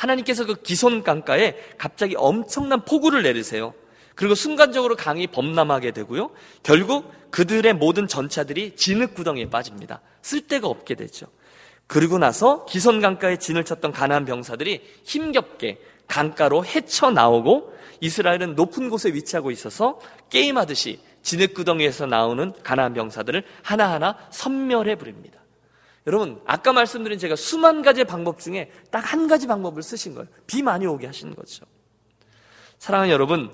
하나님께서 0.00 0.46
그 0.46 0.54
기손 0.54 1.02
강가에 1.02 1.56
갑자기 1.76 2.14
엄청난 2.16 2.84
폭우를 2.84 3.22
내리세요. 3.22 3.74
그리고 4.14 4.34
순간적으로 4.34 4.96
강이 4.96 5.26
범람하게 5.26 5.92
되고요. 5.92 6.30
결국 6.62 7.12
그들의 7.30 7.74
모든 7.74 8.08
전차들이 8.08 8.76
진흙 8.76 9.14
구덩이에 9.14 9.50
빠집니다. 9.50 10.00
쓸데가 10.22 10.68
없게 10.68 10.94
되죠. 10.94 11.26
그리고 11.86 12.18
나서 12.18 12.64
기손 12.66 13.00
강가에 13.00 13.36
진을 13.36 13.64
쳤던 13.64 13.92
가나안 13.92 14.24
병사들이 14.24 14.82
힘겹게 15.04 15.78
강가로 16.06 16.64
헤쳐 16.64 17.10
나오고 17.10 17.74
이스라엘은 18.00 18.54
높은 18.54 18.88
곳에 18.88 19.10
위치하고 19.12 19.50
있어서 19.50 20.00
게임하듯이 20.30 21.00
진흙구덩이에서 21.22 22.06
나오는 22.06 22.52
가나안 22.62 22.94
병사들을 22.94 23.44
하나하나 23.62 24.16
선멸해 24.30 24.96
부립니다. 24.96 25.39
여러분, 26.06 26.40
아까 26.46 26.72
말씀드린 26.72 27.18
제가 27.18 27.36
수만 27.36 27.82
가지 27.82 28.04
방법 28.04 28.38
중에 28.40 28.70
딱 28.90 29.12
한 29.12 29.26
가지 29.28 29.46
방법을 29.46 29.82
쓰신 29.82 30.14
거예요. 30.14 30.28
비 30.46 30.62
많이 30.62 30.86
오게 30.86 31.06
하신 31.06 31.34
거죠. 31.34 31.64
사랑하는 32.78 33.12
여러분, 33.12 33.50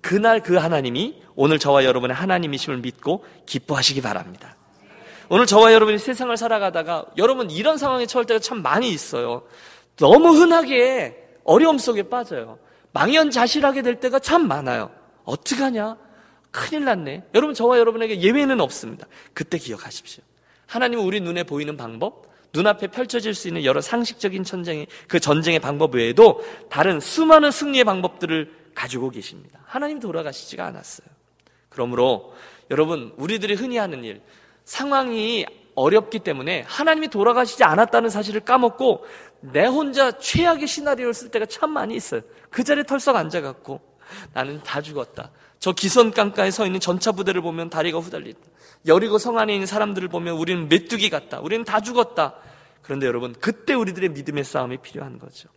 그날 0.00 0.42
그 0.42 0.56
하나님이 0.56 1.22
오늘 1.34 1.58
저와 1.58 1.84
여러분의 1.84 2.14
하나님이심을 2.14 2.78
믿고 2.78 3.24
기뻐하시기 3.46 4.00
바랍니다. 4.02 4.56
오늘 5.28 5.46
저와 5.46 5.72
여러분이 5.72 5.98
세상을 5.98 6.34
살아가다가 6.36 7.04
여러분 7.16 7.50
이런 7.50 7.76
상황에 7.76 8.06
처할 8.06 8.24
때가 8.26 8.40
참 8.40 8.62
많이 8.62 8.90
있어요. 8.90 9.42
너무 9.96 10.28
흔하게 10.30 11.28
어려움 11.44 11.78
속에 11.78 12.04
빠져요. 12.04 12.58
망연자실하게 12.92 13.82
될 13.82 14.00
때가 14.00 14.18
참 14.20 14.46
많아요. 14.46 14.90
어떡하냐? 15.24 15.96
큰일 16.50 16.84
났네. 16.84 17.24
여러분, 17.34 17.54
저와 17.54 17.78
여러분에게 17.78 18.20
예외는 18.20 18.60
없습니다. 18.60 19.06
그때 19.34 19.58
기억하십시오. 19.58 20.22
하나님은 20.68 21.02
우리 21.02 21.20
눈에 21.20 21.42
보이는 21.42 21.76
방법, 21.76 22.28
눈앞에 22.52 22.88
펼쳐질 22.88 23.34
수 23.34 23.48
있는 23.48 23.64
여러 23.64 23.80
상식적인 23.80 24.44
전쟁의, 24.44 24.86
그 25.08 25.18
전쟁의 25.18 25.58
방법 25.60 25.94
외에도 25.94 26.44
다른 26.70 27.00
수많은 27.00 27.50
승리의 27.50 27.84
방법들을 27.84 28.70
가지고 28.74 29.10
계십니다. 29.10 29.60
하나님 29.64 29.98
돌아가시지가 29.98 30.64
않았어요. 30.66 31.08
그러므로 31.68 32.34
여러분, 32.70 33.12
우리들이 33.16 33.54
흔히 33.54 33.76
하는 33.78 34.04
일, 34.04 34.22
상황이 34.64 35.46
어렵기 35.74 36.18
때문에 36.20 36.64
하나님이 36.66 37.08
돌아가시지 37.08 37.64
않았다는 37.64 38.10
사실을 38.10 38.40
까먹고 38.40 39.06
내 39.40 39.64
혼자 39.64 40.12
최악의 40.12 40.66
시나리오를 40.66 41.14
쓸 41.14 41.30
때가 41.30 41.46
참 41.46 41.70
많이 41.70 41.94
있어요. 41.94 42.20
그 42.50 42.64
자리에 42.64 42.82
털썩 42.82 43.16
앉아갖고 43.16 43.80
나는 44.32 44.62
다 44.62 44.82
죽었다. 44.82 45.30
저 45.58 45.72
기선 45.72 46.12
강가에 46.12 46.50
서 46.50 46.66
있는 46.66 46.80
전차 46.80 47.12
부대를 47.12 47.40
보면 47.40 47.70
다리가 47.70 47.98
후달린다. 47.98 48.40
여리고 48.86 49.18
성 49.18 49.38
안에 49.38 49.52
있는 49.54 49.66
사람들을 49.66 50.08
보면 50.08 50.36
우리는 50.36 50.68
메뚜기 50.68 51.10
같다. 51.10 51.40
우리는 51.40 51.64
다 51.64 51.80
죽었다. 51.80 52.34
그런데 52.82 53.06
여러분 53.06 53.34
그때 53.38 53.74
우리들의 53.74 54.10
믿음의 54.10 54.44
싸움이 54.44 54.78
필요한 54.78 55.18
거죠. 55.18 55.48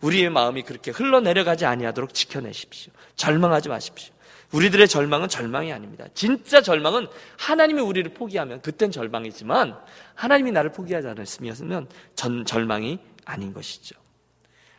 우리의 0.00 0.30
마음이 0.30 0.62
그렇게 0.62 0.90
흘러내려가지 0.90 1.66
아니하도록 1.66 2.14
지켜내십시오. 2.14 2.92
절망하지 3.16 3.68
마십시오. 3.68 4.14
우리들의 4.52 4.88
절망은 4.88 5.28
절망이 5.28 5.72
아닙니다. 5.72 6.06
진짜 6.14 6.60
절망은 6.60 7.06
하나님이 7.38 7.80
우리를 7.82 8.12
포기하면 8.14 8.60
그땐 8.62 8.90
절망이지만 8.90 9.78
하나님이 10.14 10.50
나를 10.52 10.72
포기하지 10.72 11.06
않았으면 11.06 11.88
전 12.16 12.44
절망이 12.44 12.98
아닌 13.24 13.52
것이죠. 13.52 13.94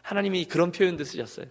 하나님이 0.01 0.45
그런 0.45 0.71
표현도 0.71 1.03
쓰셨어요. 1.03 1.45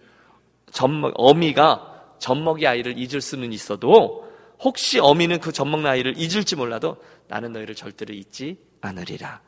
젖먹, 0.71 1.13
어미가 1.15 2.00
젖먹이 2.21 2.65
아이를 2.67 2.97
잊을 2.97 3.19
수는 3.19 3.51
있어도 3.51 4.31
혹시 4.59 4.99
어미는 4.99 5.39
그 5.39 5.51
젖먹는 5.51 5.89
아이를 5.89 6.17
잊을지 6.17 6.55
몰라도 6.55 6.97
나는 7.27 7.51
너희를 7.51 7.73
절대로 7.75 8.13
잊지 8.13 8.57
않으리라. 8.79 9.41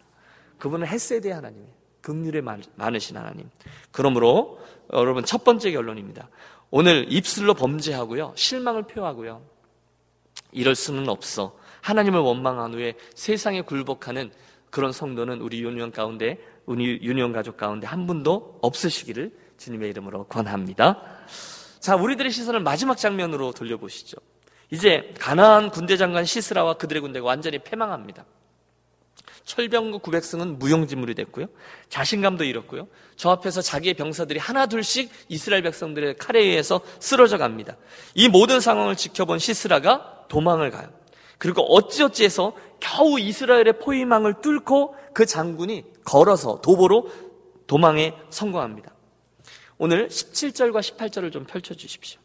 그분은 0.57 0.87
햇세대 0.87 1.31
하나님이에요. 1.31 1.71
극률에 2.01 2.41
많으신 2.75 3.15
하나님. 3.15 3.49
그러므로 3.91 4.59
여러분 4.91 5.23
첫 5.23 5.43
번째 5.43 5.71
결론입니다. 5.71 6.29
오늘 6.71 7.05
입술로 7.09 7.53
범죄하고요. 7.53 8.33
실망을 8.35 8.83
표하고요. 8.83 9.43
이럴 10.51 10.75
수는 10.75 11.07
없어. 11.07 11.55
하나님을 11.81 12.19
원망한 12.19 12.73
후에 12.73 12.95
세상에 13.13 13.61
굴복하는 13.61 14.31
그런 14.71 14.91
성도는 14.91 15.41
우리 15.41 15.61
유니온 15.61 15.91
가운데, 15.91 16.39
우리 16.65 16.99
유니온 17.01 17.31
가족 17.33 17.57
가운데 17.57 17.85
한 17.85 18.07
분도 18.07 18.57
없으시기를 18.63 19.31
주님의 19.57 19.91
이름으로 19.91 20.25
권합니다. 20.25 20.99
자, 21.83 21.97
우리들의 21.97 22.31
시선을 22.31 22.61
마지막 22.61 22.97
장면으로 22.97 23.51
돌려보시죠. 23.51 24.15
이제 24.71 25.13
가나안 25.19 25.69
군대 25.69 25.97
장관 25.97 26.23
시스라와 26.23 26.75
그들의 26.75 27.01
군대가 27.01 27.25
완전히 27.25 27.59
패망합니다. 27.59 28.23
철병구 29.43 29.99
구백승은 29.99 30.59
무용지물이 30.59 31.13
됐고요. 31.13 31.47
자신감도 31.89 32.45
잃었고요. 32.45 32.87
저 33.17 33.31
앞에서 33.31 33.61
자기의 33.61 33.95
병사들이 33.95 34.39
하나 34.39 34.65
둘씩 34.65 35.11
이스라엘 35.27 35.61
백성들의 35.63 36.15
칼에 36.15 36.39
의해서 36.39 36.79
쓰러져 36.99 37.37
갑니다. 37.37 37.75
이 38.15 38.29
모든 38.29 38.61
상황을 38.61 38.95
지켜본 38.95 39.39
시스라가 39.39 40.23
도망을 40.29 40.71
가요. 40.71 40.87
그리고 41.37 41.63
어찌어찌해서 41.63 42.55
겨우 42.79 43.19
이스라엘의 43.19 43.79
포위망을 43.79 44.35
뚫고 44.39 44.95
그 45.13 45.25
장군이 45.25 45.83
걸어서 46.05 46.61
도보로 46.61 47.11
도망에 47.67 48.13
성공합니다. 48.29 48.93
오늘 49.83 50.07
17절과 50.07 50.79
18절을 50.79 51.29
좀 51.29 51.43
펼쳐 51.43 51.73
주십시오. 51.73 52.17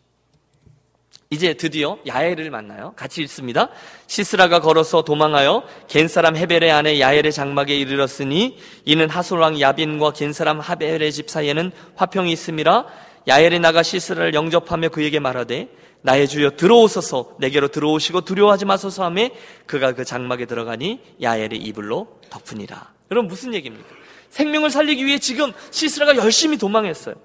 이제 1.28 1.54
드디어 1.54 1.98
야엘을 2.06 2.52
만나요. 2.52 2.92
같이 2.94 3.20
읽습니다. 3.22 3.68
시스라가 4.06 4.60
걸어서 4.60 5.02
도망하여 5.02 5.64
겐사람 5.88 6.36
헤벨의 6.36 6.70
아내 6.70 7.00
야엘의 7.00 7.32
장막에 7.32 7.76
이르렀으니 7.76 8.58
이는 8.84 9.10
하솔왕 9.10 9.60
야빈과 9.60 10.12
겐사람 10.12 10.60
하벨의 10.60 11.10
집 11.10 11.28
사이에는 11.28 11.72
화평이 11.96 12.30
있음이라 12.30 12.86
야엘이 13.26 13.58
나가 13.58 13.82
시스라를 13.82 14.34
영접하며 14.34 14.90
그에게 14.90 15.18
말하되 15.18 15.68
나의 16.02 16.28
주여 16.28 16.50
들어오소서 16.50 17.38
내게로 17.40 17.66
들어오시고 17.68 18.20
두려워하지 18.20 18.66
마소서 18.66 19.02
하며 19.02 19.30
그가 19.66 19.94
그 19.94 20.04
장막에 20.04 20.46
들어가니 20.46 21.00
야엘의 21.20 21.56
이불로 21.56 22.20
덮으니라. 22.30 22.92
여러분 23.10 23.26
무슨 23.26 23.52
얘기입니까? 23.52 23.88
생명을 24.30 24.70
살리기 24.70 25.04
위해 25.04 25.18
지금 25.18 25.52
시스라가 25.72 26.14
열심히 26.14 26.56
도망했어요. 26.56 27.16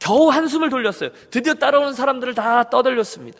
겨우 0.00 0.28
한숨을 0.28 0.70
돌렸어요. 0.70 1.10
드디어 1.30 1.54
따라오는 1.54 1.94
사람들을 1.94 2.34
다 2.34 2.68
떠돌렸습니다. 2.70 3.38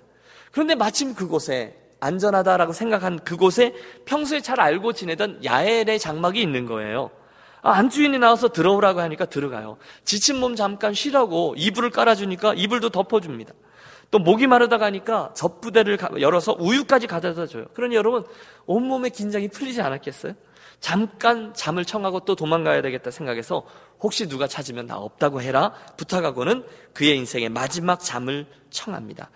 그런데 0.52 0.74
마침 0.74 1.14
그곳에 1.14 1.76
안전하다라고 2.00 2.72
생각한 2.72 3.18
그곳에 3.20 3.74
평소에 4.04 4.40
잘 4.40 4.60
알고 4.60 4.92
지내던 4.92 5.44
야엘의 5.44 5.98
장막이 5.98 6.40
있는 6.40 6.66
거예요. 6.66 7.10
아, 7.60 7.72
안주인이 7.72 8.18
나와서 8.18 8.48
들어오라고 8.48 9.00
하니까 9.00 9.26
들어가요. 9.26 9.78
지친 10.04 10.38
몸 10.38 10.54
잠깐 10.54 10.94
쉬라고 10.94 11.54
이불을 11.56 11.90
깔아주니까 11.90 12.54
이불도 12.54 12.90
덮어줍니다. 12.90 13.52
또 14.10 14.18
목이 14.18 14.46
마르다 14.46 14.78
가니까 14.78 15.32
젖부대를 15.34 15.98
열어서 16.20 16.56
우유까지 16.58 17.08
가져다 17.08 17.46
줘요. 17.46 17.66
그러니 17.74 17.94
여러분 17.94 18.24
온몸의 18.66 19.10
긴장이 19.10 19.48
풀리지 19.48 19.82
않았겠어요? 19.82 20.34
잠깐 20.80 21.52
잠을 21.54 21.84
청하고 21.84 22.20
또 22.20 22.34
도망가야 22.34 22.82
되겠다 22.82 23.10
생각해서 23.10 23.66
혹시 24.00 24.28
누가 24.28 24.46
찾으면 24.46 24.86
나 24.86 24.96
없다고 24.96 25.42
해라 25.42 25.72
부탁하고는 25.96 26.64
그의 26.94 27.16
인생의 27.16 27.48
마지막 27.48 28.00
잠을 28.00 28.46
청합니다. 28.70 29.30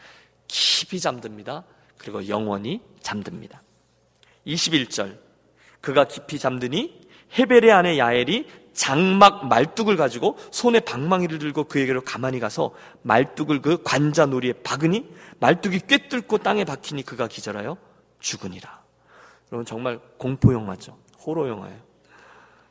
깊이 0.47 1.01
잠듭니다. 1.01 1.65
그리고 1.99 2.29
영원히 2.29 2.81
잠듭니다. 3.01 3.63
21절. 4.47 5.19
그가 5.81 6.05
깊이 6.05 6.39
잠드니 6.39 7.01
헤벨의 7.39 7.73
아내 7.73 7.99
야엘이 7.99 8.47
장막 8.73 9.49
말뚝을 9.49 9.97
가지고 9.97 10.39
손에 10.51 10.81
방망이를 10.81 11.39
들고 11.39 11.65
그에게로 11.65 12.03
가만히 12.03 12.41
가서 12.41 12.75
말뚝을 13.03 13.61
그 13.61 13.83
관자놀이에 13.83 14.55
박으니 14.65 15.09
말뚝이 15.41 15.81
꿰뚫고 15.81 16.39
땅에 16.39 16.65
박히니 16.65 17.03
그가 17.03 17.29
기절하여 17.29 17.77
죽으니라. 18.21 18.83
여러분 19.51 19.67
정말 19.67 20.01
공포 20.17 20.53
영화죠. 20.53 20.97
호러 21.27 21.49
영화예요. 21.49 21.79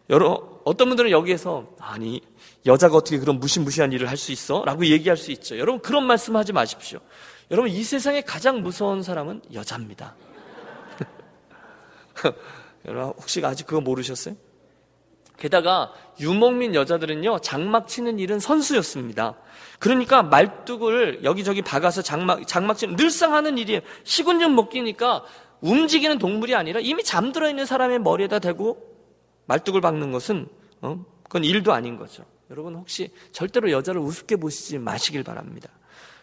여러 0.09 0.59
어떤 0.65 0.89
분들은 0.89 1.09
여기에서 1.11 1.67
아니 1.79 2.21
여자가 2.65 2.95
어떻게 2.97 3.17
그런 3.17 3.39
무시무시한 3.39 3.91
일을 3.93 4.09
할 4.09 4.17
수 4.17 4.31
있어? 4.31 4.63
라고 4.65 4.85
얘기할 4.85 5.17
수 5.17 5.31
있죠. 5.31 5.57
여러분 5.57 5.81
그런 5.81 6.05
말씀하지 6.05 6.53
마십시오. 6.53 6.99
여러분 7.49 7.71
이 7.71 7.83
세상에 7.83 8.21
가장 8.21 8.61
무서운 8.61 9.03
사람은 9.03 9.41
여자입니다. 9.53 10.15
여러분 12.85 13.13
혹시 13.17 13.43
아직 13.45 13.65
그거 13.65 13.81
모르셨어요? 13.81 14.35
게다가 15.37 15.91
유목민 16.19 16.75
여자들은요 16.75 17.39
장막 17.39 17.87
치는 17.87 18.19
일은 18.19 18.39
선수였습니다. 18.39 19.37
그러니까 19.79 20.21
말뚝을 20.21 21.23
여기저기 21.23 21.63
박아서 21.63 22.03
장막 22.03 22.45
장막 22.47 22.77
치는 22.77 22.95
늘상 22.95 23.33
하는 23.33 23.57
일이에요. 23.57 23.81
식은 24.03 24.39
좀 24.39 24.55
먹기니까 24.55 25.23
움직이는 25.61 26.17
동물이 26.17 26.55
아니라 26.55 26.79
이미 26.79 27.03
잠들어 27.03 27.49
있는 27.49 27.65
사람의 27.65 27.99
머리에다 27.99 28.39
대고 28.39 28.91
말뚝을 29.45 29.81
박는 29.81 30.11
것은 30.11 30.47
어? 30.81 31.05
그건 31.23 31.43
일도 31.43 31.71
아닌 31.71 31.97
거죠. 31.97 32.25
여러분 32.49 32.75
혹시 32.75 33.11
절대로 33.31 33.71
여자를 33.71 34.01
우습게 34.01 34.35
보시지 34.35 34.79
마시길 34.79 35.23
바랍니다. 35.23 35.69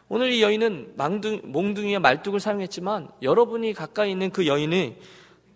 오늘 0.09 0.33
이 0.33 0.43
여인은 0.43 0.95
망둥, 0.97 1.41
몽둥이와 1.45 2.01
말뚝을 2.01 2.41
사용했지만 2.41 3.11
여러분이 3.23 3.75
가까이 3.75 4.11
있는 4.11 4.31
그 4.31 4.47
여인이 4.47 4.97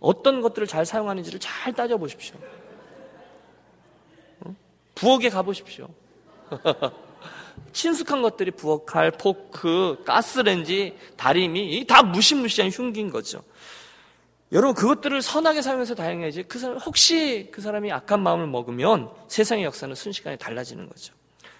어떤 0.00 0.40
것들을 0.40 0.66
잘 0.66 0.84
사용하는지를 0.84 1.40
잘 1.40 1.72
따져보십시오. 1.72 2.36
어? 4.40 4.54
부엌에 4.94 5.28
가보십시오. 5.30 5.88
친숙한 7.72 8.22
것들이 8.22 8.50
부엌 8.50 8.86
칼, 8.86 9.10
포크, 9.10 10.02
가스렌지, 10.04 10.96
다리미, 11.16 11.86
다 11.86 12.02
무시무시한 12.02 12.70
흉기인 12.70 13.10
거죠. 13.10 13.42
여러분 14.52 14.74
그것들을 14.74 15.22
선하게 15.22 15.62
사용해서 15.62 15.94
다행이지 15.94 16.44
그 16.44 16.58
사람 16.58 16.76
혹시 16.78 17.48
그 17.50 17.60
사람이 17.60 17.90
악한 17.90 18.22
마음을 18.22 18.46
먹으면 18.46 19.10
세상의 19.28 19.64
역사는 19.64 19.94
순식간에 19.94 20.36
달라지는 20.36 20.88
거죠. 20.88 21.14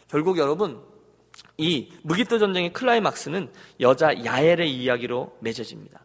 결국 0.09 0.39
여러분 0.39 0.81
이 1.57 1.91
무기토 2.03 2.39
전쟁의 2.39 2.73
클라이막스는 2.75 3.51
여자 3.81 4.25
야엘의 4.25 4.71
이야기로 4.71 5.39
맺어집니다. 5.41 6.01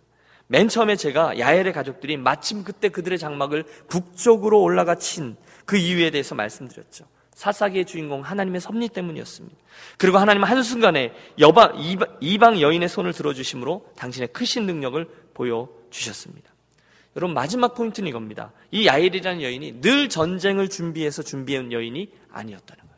맨 0.48 0.70
처음에 0.70 0.96
제가 0.96 1.38
야엘의 1.40 1.74
가족들이 1.74 2.16
마침 2.16 2.64
그때 2.64 2.88
그들의 2.88 3.18
장막을 3.20 3.66
북쪽으로 3.88 4.62
올라가 4.62 4.96
친 4.96 5.36
그 5.68 5.76
이유에 5.76 6.10
대해서 6.10 6.34
말씀드렸죠. 6.34 7.06
사사기의 7.36 7.86
주인공 7.86 8.22
하나님의 8.22 8.62
섭리 8.62 8.88
때문이었습니다. 8.88 9.56
그리고 9.98 10.18
하나님은 10.18 10.48
한순간에 10.48 11.14
여바, 11.38 11.74
이방 12.22 12.62
여인의 12.62 12.90
손을 12.90 13.14
들어주심으로 13.14 13.92
당신의 13.98 14.30
크신 14.30 14.66
능력을 14.66 15.08
보여주셨습니다. 15.36 16.50
여러분 17.18 17.34
마지막 17.34 17.74
포인트는 17.74 18.08
이겁니다. 18.08 18.54
이 18.70 18.86
야엘이라는 18.86 19.42
여인이 19.42 19.82
늘 19.82 20.08
전쟁을 20.08 20.70
준비해서 20.70 21.24
준비한 21.24 21.72
여인이 21.72 22.12
아니었다는 22.32 22.84
거예요. 22.84 22.98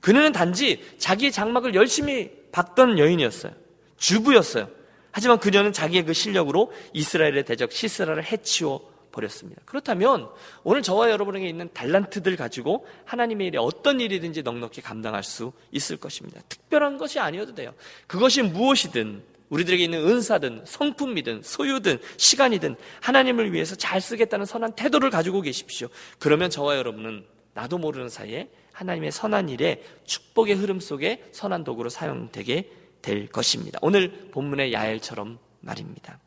그녀는 0.00 0.30
단지 0.30 0.80
자기의 0.98 1.32
장막을 1.32 1.74
열심히 1.74 2.30
박던 2.52 3.00
여인이었어요. 3.00 3.52
주부였어요. 3.96 4.68
하지만 5.10 5.40
그녀는 5.40 5.72
자기의 5.72 6.04
그 6.04 6.12
실력으로 6.12 6.72
이스라엘의 6.92 7.44
대적 7.44 7.72
시스라를 7.72 8.24
해치워 8.24 8.92
버렸습니다. 9.10 9.62
그렇다면 9.64 10.28
오늘 10.62 10.82
저와 10.82 11.10
여러분에게 11.10 11.48
있는 11.48 11.68
달란트들 11.72 12.36
가지고 12.36 12.86
하나님의 13.06 13.48
일에 13.48 13.58
어떤 13.58 14.00
일이든지 14.00 14.42
넉넉히 14.42 14.82
감당할 14.82 15.24
수 15.24 15.52
있을 15.72 15.96
것입니다. 15.96 16.40
특별한 16.48 16.98
것이 16.98 17.18
아니어도 17.18 17.54
돼요. 17.54 17.74
그것이 18.06 18.42
무엇이든 18.42 19.33
우리들에게 19.50 19.84
있는 19.84 20.06
은사든 20.06 20.62
성품이든 20.64 21.42
소유든 21.42 21.98
시간이든 22.16 22.76
하나님을 23.00 23.52
위해서 23.52 23.74
잘 23.74 24.00
쓰겠다는 24.00 24.46
선한 24.46 24.72
태도를 24.72 25.10
가지고 25.10 25.40
계십시오. 25.40 25.88
그러면 26.18 26.50
저와 26.50 26.76
여러분은 26.76 27.24
나도 27.54 27.78
모르는 27.78 28.08
사이에 28.08 28.48
하나님의 28.72 29.12
선한 29.12 29.48
일에 29.48 29.82
축복의 30.04 30.56
흐름 30.56 30.80
속에 30.80 31.24
선한 31.32 31.64
도구로 31.64 31.88
사용되게 31.88 32.70
될 33.02 33.28
것입니다. 33.28 33.78
오늘 33.82 34.28
본문의 34.32 34.72
야엘처럼 34.72 35.38
말입니다. 35.60 36.18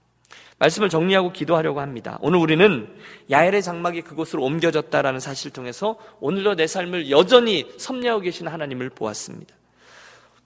말씀을 0.60 0.90
정리하고 0.90 1.34
기도하려고 1.34 1.82
합니다. 1.82 2.18
오늘 2.22 2.40
우리는 2.40 2.88
야엘의 3.30 3.62
장막이 3.62 4.02
그곳으로 4.02 4.44
옮겨졌다라는 4.44 5.20
사실을 5.20 5.52
통해서 5.52 5.98
오늘도 6.20 6.56
내 6.56 6.66
삶을 6.66 7.12
여전히 7.12 7.72
섭리하고 7.78 8.22
계신 8.22 8.48
하나님을 8.48 8.90
보았습니다. 8.90 9.57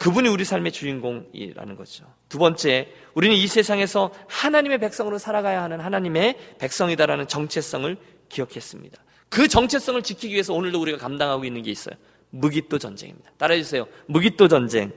그분이 0.01 0.29
우리 0.29 0.45
삶의 0.45 0.71
주인공이라는 0.71 1.75
거죠. 1.75 2.11
두 2.27 2.39
번째, 2.39 2.91
우리는 3.13 3.35
이 3.35 3.45
세상에서 3.45 4.11
하나님의 4.27 4.79
백성으로 4.79 5.19
살아가야 5.19 5.61
하는 5.61 5.79
하나님의 5.79 6.55
백성이다라는 6.57 7.27
정체성을 7.27 7.95
기억했습니다. 8.27 8.99
그 9.29 9.47
정체성을 9.47 10.01
지키기 10.01 10.33
위해서 10.33 10.55
오늘도 10.55 10.81
우리가 10.81 10.97
감당하고 10.97 11.45
있는 11.45 11.61
게 11.61 11.69
있어요. 11.69 11.93
무기또 12.31 12.79
전쟁입니다. 12.79 13.29
따라해주세요. 13.37 13.85
무기또 14.07 14.47
전쟁. 14.47 14.91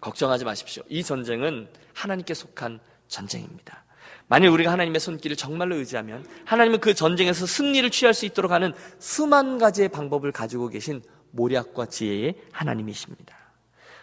걱정하지 0.00 0.46
마십시오. 0.46 0.82
이 0.88 1.02
전쟁은 1.04 1.68
하나님께 1.92 2.32
속한 2.32 2.80
전쟁입니다. 3.08 3.84
만일 4.28 4.48
우리가 4.48 4.72
하나님의 4.72 4.98
손길을 4.98 5.36
정말로 5.36 5.76
의지하면 5.76 6.24
하나님은 6.46 6.80
그 6.80 6.94
전쟁에서 6.94 7.44
승리를 7.44 7.90
취할 7.90 8.14
수 8.14 8.24
있도록 8.24 8.50
하는 8.50 8.72
수만 8.98 9.58
가지의 9.58 9.90
방법을 9.90 10.32
가지고 10.32 10.68
계신 10.68 11.02
모략과 11.32 11.84
지혜의 11.84 12.34
하나님이십니다. 12.50 13.37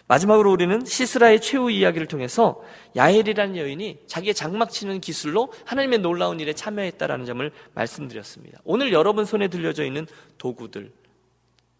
마지막으로 0.07 0.51
우리는 0.51 0.85
시스라의 0.85 1.41
최후 1.41 1.71
이야기를 1.71 2.07
통해서 2.07 2.61
야엘이라는 2.95 3.57
여인이 3.57 4.03
자기의 4.05 4.35
장막 4.35 4.69
치는 4.69 5.01
기술로 5.01 5.51
하나님의 5.65 5.99
놀라운 5.99 6.39
일에 6.39 6.53
참여했다라는 6.53 7.25
점을 7.25 7.51
말씀드렸습니다. 7.73 8.59
오늘 8.63 8.93
여러분 8.93 9.25
손에 9.25 9.47
들려져 9.47 9.83
있는 9.83 10.05
도구들, 10.37 10.91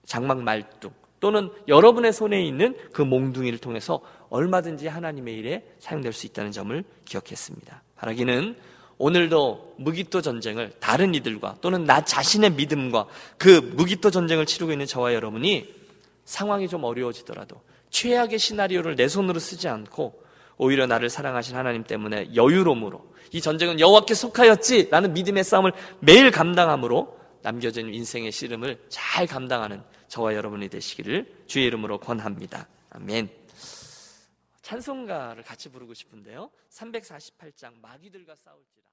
장막 0.05 0.41
말뚝, 0.41 0.93
또는 1.19 1.49
여러분의 1.67 2.13
손에 2.13 2.43
있는 2.43 2.75
그 2.91 3.01
몽둥이를 3.01 3.59
통해서 3.59 4.01
얼마든지 4.29 4.87
하나님의 4.87 5.35
일에 5.35 5.65
사용될 5.79 6.11
수 6.13 6.25
있다는 6.25 6.51
점을 6.51 6.83
기억했습니다. 7.05 7.83
바라기는 7.95 8.55
오늘도 8.97 9.75
무기토 9.77 10.21
전쟁을 10.21 10.71
다른 10.79 11.13
이들과 11.15 11.57
또는 11.61 11.83
나 11.83 12.03
자신의 12.03 12.51
믿음과 12.51 13.07
그 13.37 13.49
무기토 13.75 14.09
전쟁을 14.09 14.45
치르고 14.45 14.71
있는 14.71 14.85
저와 14.85 15.13
여러분이 15.13 15.73
상황이 16.23 16.67
좀 16.67 16.83
어려워지더라도 16.83 17.61
최악의 17.89 18.39
시나리오를 18.39 18.95
내 18.95 19.07
손으로 19.07 19.39
쓰지 19.39 19.67
않고 19.67 20.23
오히려 20.57 20.85
나를 20.87 21.09
사랑하신 21.09 21.55
하나님 21.55 21.83
때문에 21.83 22.35
여유로움으로 22.35 23.13
이 23.31 23.41
전쟁은 23.41 23.79
여호와께 23.79 24.13
속하였지라는 24.13 25.13
믿음의 25.13 25.43
싸움을 25.43 25.73
매일 25.99 26.31
감당함으로 26.31 27.19
남겨진 27.41 27.93
인생의 27.93 28.31
씨름을 28.31 28.85
잘 28.89 29.27
감당하는 29.27 29.83
저와 30.07 30.35
여러분이 30.35 30.69
되시기를 30.69 31.43
주의 31.45 31.65
이름으로 31.65 31.99
권합니다. 31.99 32.67
아멘. 32.91 33.29
찬송가를 34.61 35.43
같이 35.43 35.69
부르고 35.69 35.93
싶은데요. 35.93 36.49
348장 36.71 37.79
마귀들과 37.81 38.35
싸울지라 38.35 38.84